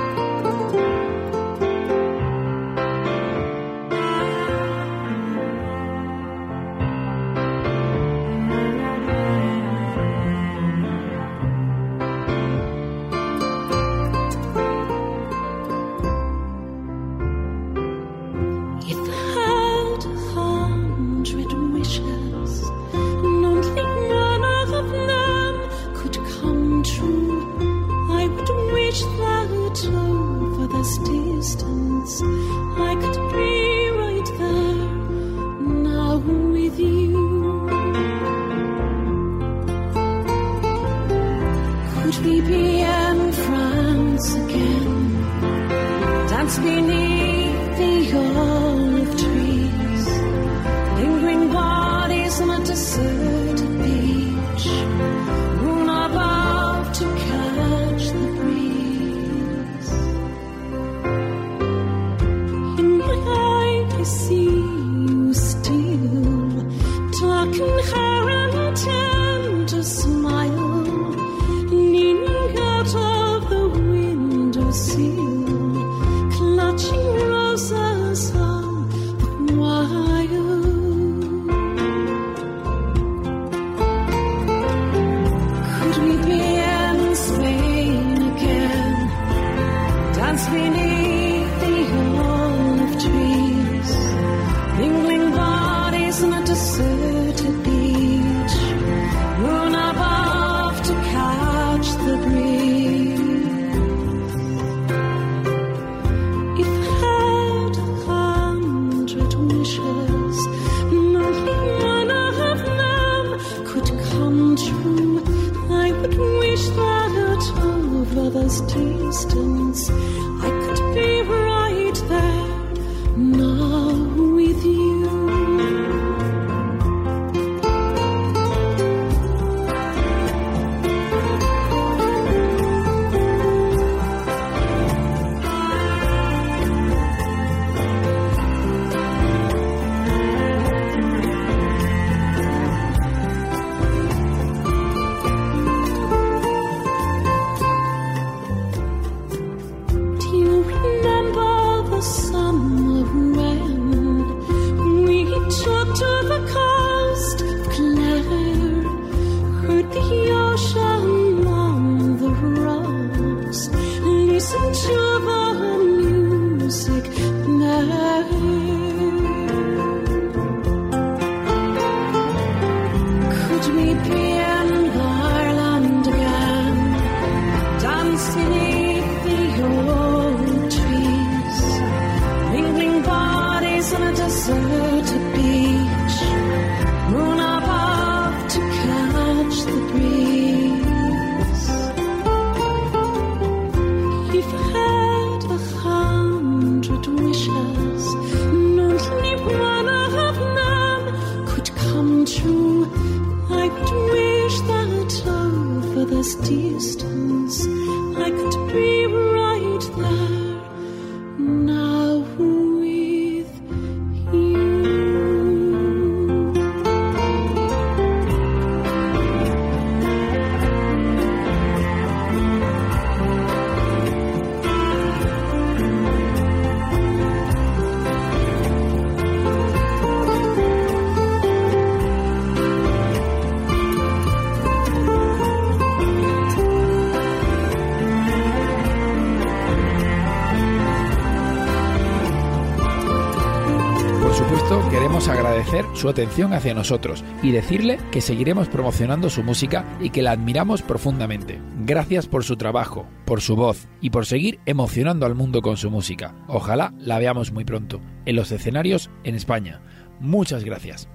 queremos 245.20 245.38
agradecer 245.38 245.84
su 245.94 246.08
atención 246.08 246.54
hacia 246.54 246.72
nosotros 246.72 247.24
y 247.42 247.50
decirle 247.52 247.98
que 248.10 248.22
seguiremos 248.22 248.68
promocionando 248.68 249.28
su 249.28 249.42
música 249.42 249.84
y 250.00 250.10
que 250.10 250.22
la 250.22 250.32
admiramos 250.32 250.80
profundamente. 250.80 251.60
Gracias 251.84 252.26
por 252.26 252.42
su 252.42 252.56
trabajo, 252.56 253.06
por 253.26 253.42
su 253.42 253.54
voz 253.54 253.86
y 254.00 254.10
por 254.10 254.24
seguir 254.24 254.60
emocionando 254.64 255.26
al 255.26 255.34
mundo 255.34 255.60
con 255.60 255.76
su 255.76 255.90
música. 255.90 256.34
Ojalá 256.46 256.94
la 256.98 257.18
veamos 257.18 257.52
muy 257.52 257.66
pronto 257.66 258.00
en 258.24 258.36
los 258.36 258.50
escenarios 258.50 259.10
en 259.24 259.34
España. 259.34 259.82
Muchas 260.20 260.64
gracias. 260.64 261.08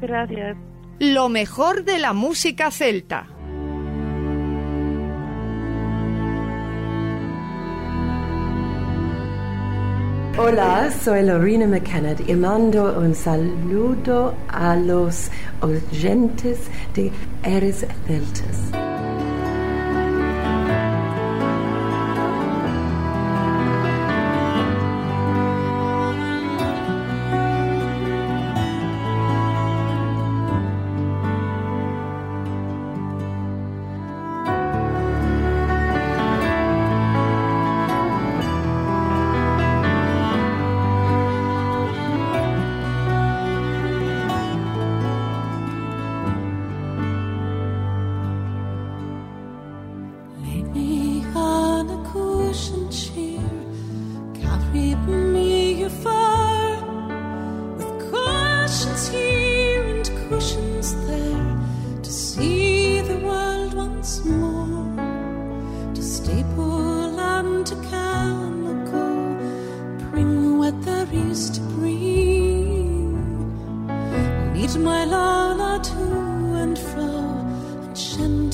Gracias. 0.00 0.56
Lo 0.98 1.28
mejor 1.28 1.84
de 1.84 1.98
la 1.98 2.14
música 2.14 2.70
celta. 2.70 3.31
Hola, 10.38 10.90
soy 10.90 11.24
Lorena 11.24 11.66
McKenna 11.66 12.14
y 12.26 12.32
mando 12.34 12.98
un 12.98 13.14
saludo 13.14 14.34
a 14.48 14.74
los 14.76 15.30
oyentes 15.60 16.58
de 16.94 17.12
Eres 17.44 17.86
Celtas. 18.06 18.91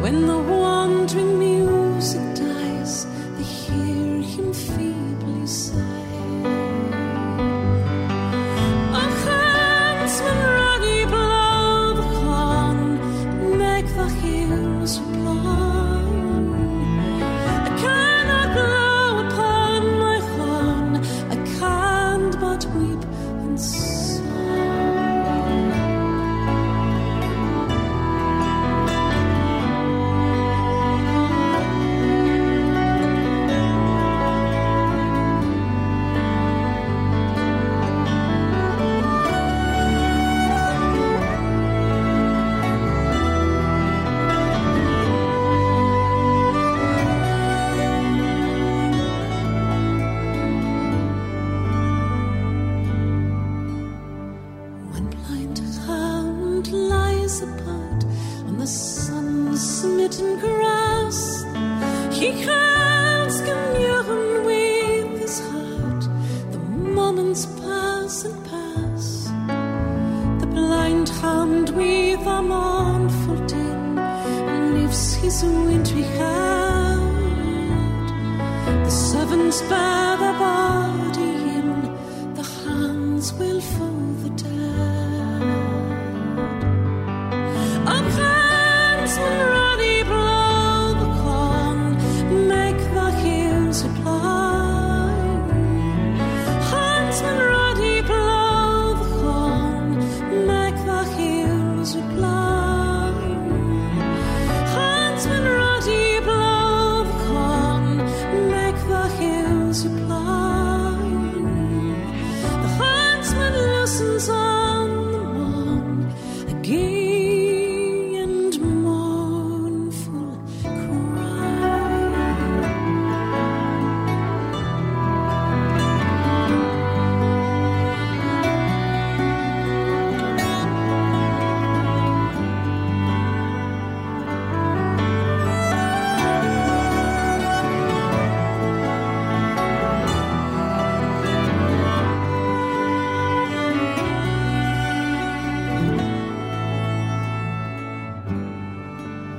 when 0.00 0.26
the 0.26 0.38
wandering 0.38 1.38
music 1.38 2.37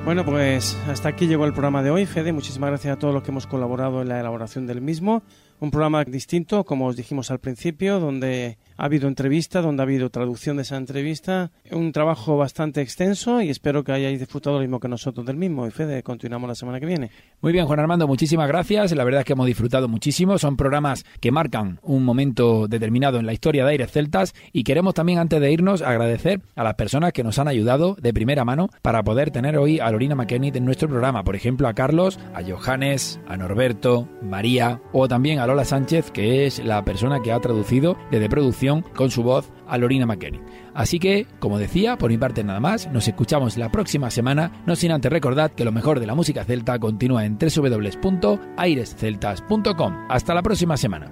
Bueno, 0.09 0.25
pues 0.25 0.75
hasta 0.87 1.09
aquí 1.09 1.27
llegó 1.27 1.45
el 1.45 1.51
programa 1.51 1.83
de 1.83 1.91
hoy, 1.91 2.07
Fede. 2.07 2.33
Muchísimas 2.33 2.71
gracias 2.71 2.95
a 2.95 2.97
todos 2.97 3.13
los 3.13 3.21
que 3.21 3.29
hemos 3.29 3.45
colaborado 3.45 4.01
en 4.01 4.09
la 4.09 4.19
elaboración 4.19 4.65
del 4.65 4.81
mismo. 4.81 5.21
Un 5.59 5.69
programa 5.69 6.03
distinto, 6.03 6.63
como 6.63 6.87
os 6.87 6.95
dijimos 6.95 7.29
al 7.29 7.37
principio, 7.37 7.99
donde 7.99 8.57
ha 8.75 8.85
habido 8.85 9.07
entrevista, 9.07 9.61
donde 9.61 9.83
ha 9.83 9.85
habido 9.85 10.09
traducción 10.09 10.55
de 10.55 10.63
esa 10.63 10.77
entrevista. 10.77 11.51
Un 11.69 11.91
trabajo 11.91 12.37
bastante 12.37 12.81
extenso 12.81 13.39
y 13.43 13.51
espero 13.51 13.83
que 13.83 13.91
hayáis 13.91 14.19
disfrutado 14.19 14.55
lo 14.55 14.61
mismo 14.61 14.79
que 14.79 14.87
nosotros 14.87 15.27
del 15.27 15.37
mismo. 15.37 15.67
Y 15.67 15.69
Fede, 15.69 16.01
continuamos 16.01 16.47
la 16.47 16.55
semana 16.55 16.79
que 16.79 16.87
viene. 16.87 17.11
Muy 17.41 17.53
bien, 17.53 17.67
Juan 17.67 17.79
Armando, 17.79 18.05
muchísimas 18.05 18.49
gracias. 18.49 18.91
La 18.93 19.05
verdad 19.05 19.21
es 19.21 19.25
que 19.25 19.31
hemos 19.31 19.45
disfrutado 19.45 19.87
muchísimo. 19.87 20.37
Son 20.37 20.57
programas 20.57 21.05
que 21.21 21.31
marcan 21.31 21.79
un 21.83 22.03
momento 22.03 22.67
determinado 22.67 23.17
en 23.17 23.25
la 23.25 23.31
historia 23.31 23.63
de 23.63 23.71
Aires 23.71 23.91
Celtas 23.93 24.33
y 24.51 24.65
queremos 24.65 24.93
también, 24.93 25.19
antes 25.19 25.39
de 25.39 25.49
irnos, 25.49 25.81
agradecer 25.81 26.41
a 26.57 26.65
las 26.65 26.73
personas 26.73 27.13
que 27.13 27.23
nos 27.23 27.39
han 27.39 27.47
ayudado 27.47 27.95
de 27.95 28.13
primera 28.13 28.43
mano 28.43 28.69
para 28.81 29.03
poder 29.03 29.31
tener 29.31 29.57
hoy 29.57 29.79
a 29.79 29.89
Lorina 29.89 30.15
McKennitt 30.15 30.57
en 30.57 30.65
nuestro 30.65 30.89
programa. 30.89 31.23
Por 31.23 31.37
ejemplo, 31.37 31.69
a 31.69 31.73
Carlos, 31.73 32.19
a 32.33 32.43
Johannes, 32.43 33.21
a 33.25 33.37
Norberto, 33.37 34.09
María 34.21 34.81
o 34.91 35.07
también 35.07 35.39
a 35.39 35.47
Lola 35.47 35.63
Sánchez, 35.63 36.11
que 36.11 36.45
es 36.45 36.59
la 36.59 36.83
persona 36.83 37.21
que 37.21 37.31
ha 37.31 37.39
traducido 37.39 37.95
desde 38.11 38.27
producción 38.27 38.81
con 38.81 39.11
su 39.11 39.23
voz 39.23 39.49
a 39.65 39.77
Lorina 39.77 40.05
McKennitt. 40.05 40.41
Así 40.73 40.99
que, 40.99 41.25
como 41.39 41.57
decía, 41.57 41.97
por 41.97 42.11
mi 42.11 42.17
parte 42.17 42.43
nada 42.43 42.59
más, 42.59 42.91
nos 42.91 43.07
escuchamos 43.07 43.57
la 43.57 43.71
próxima 43.71 44.11
semana, 44.11 44.63
no 44.65 44.75
sin 44.75 44.91
antes 44.91 45.09
recordar 45.11 45.51
que 45.51 45.65
lo 45.65 45.71
mejor 45.71 45.99
de 45.99 46.07
la 46.07 46.15
música 46.15 46.43
celta 46.43 46.79
continúa 46.79 47.25
en 47.25 47.37
www.airesceltas.com. 47.37 49.93
Hasta 50.09 50.33
la 50.33 50.41
próxima 50.41 50.77
semana. 50.77 51.11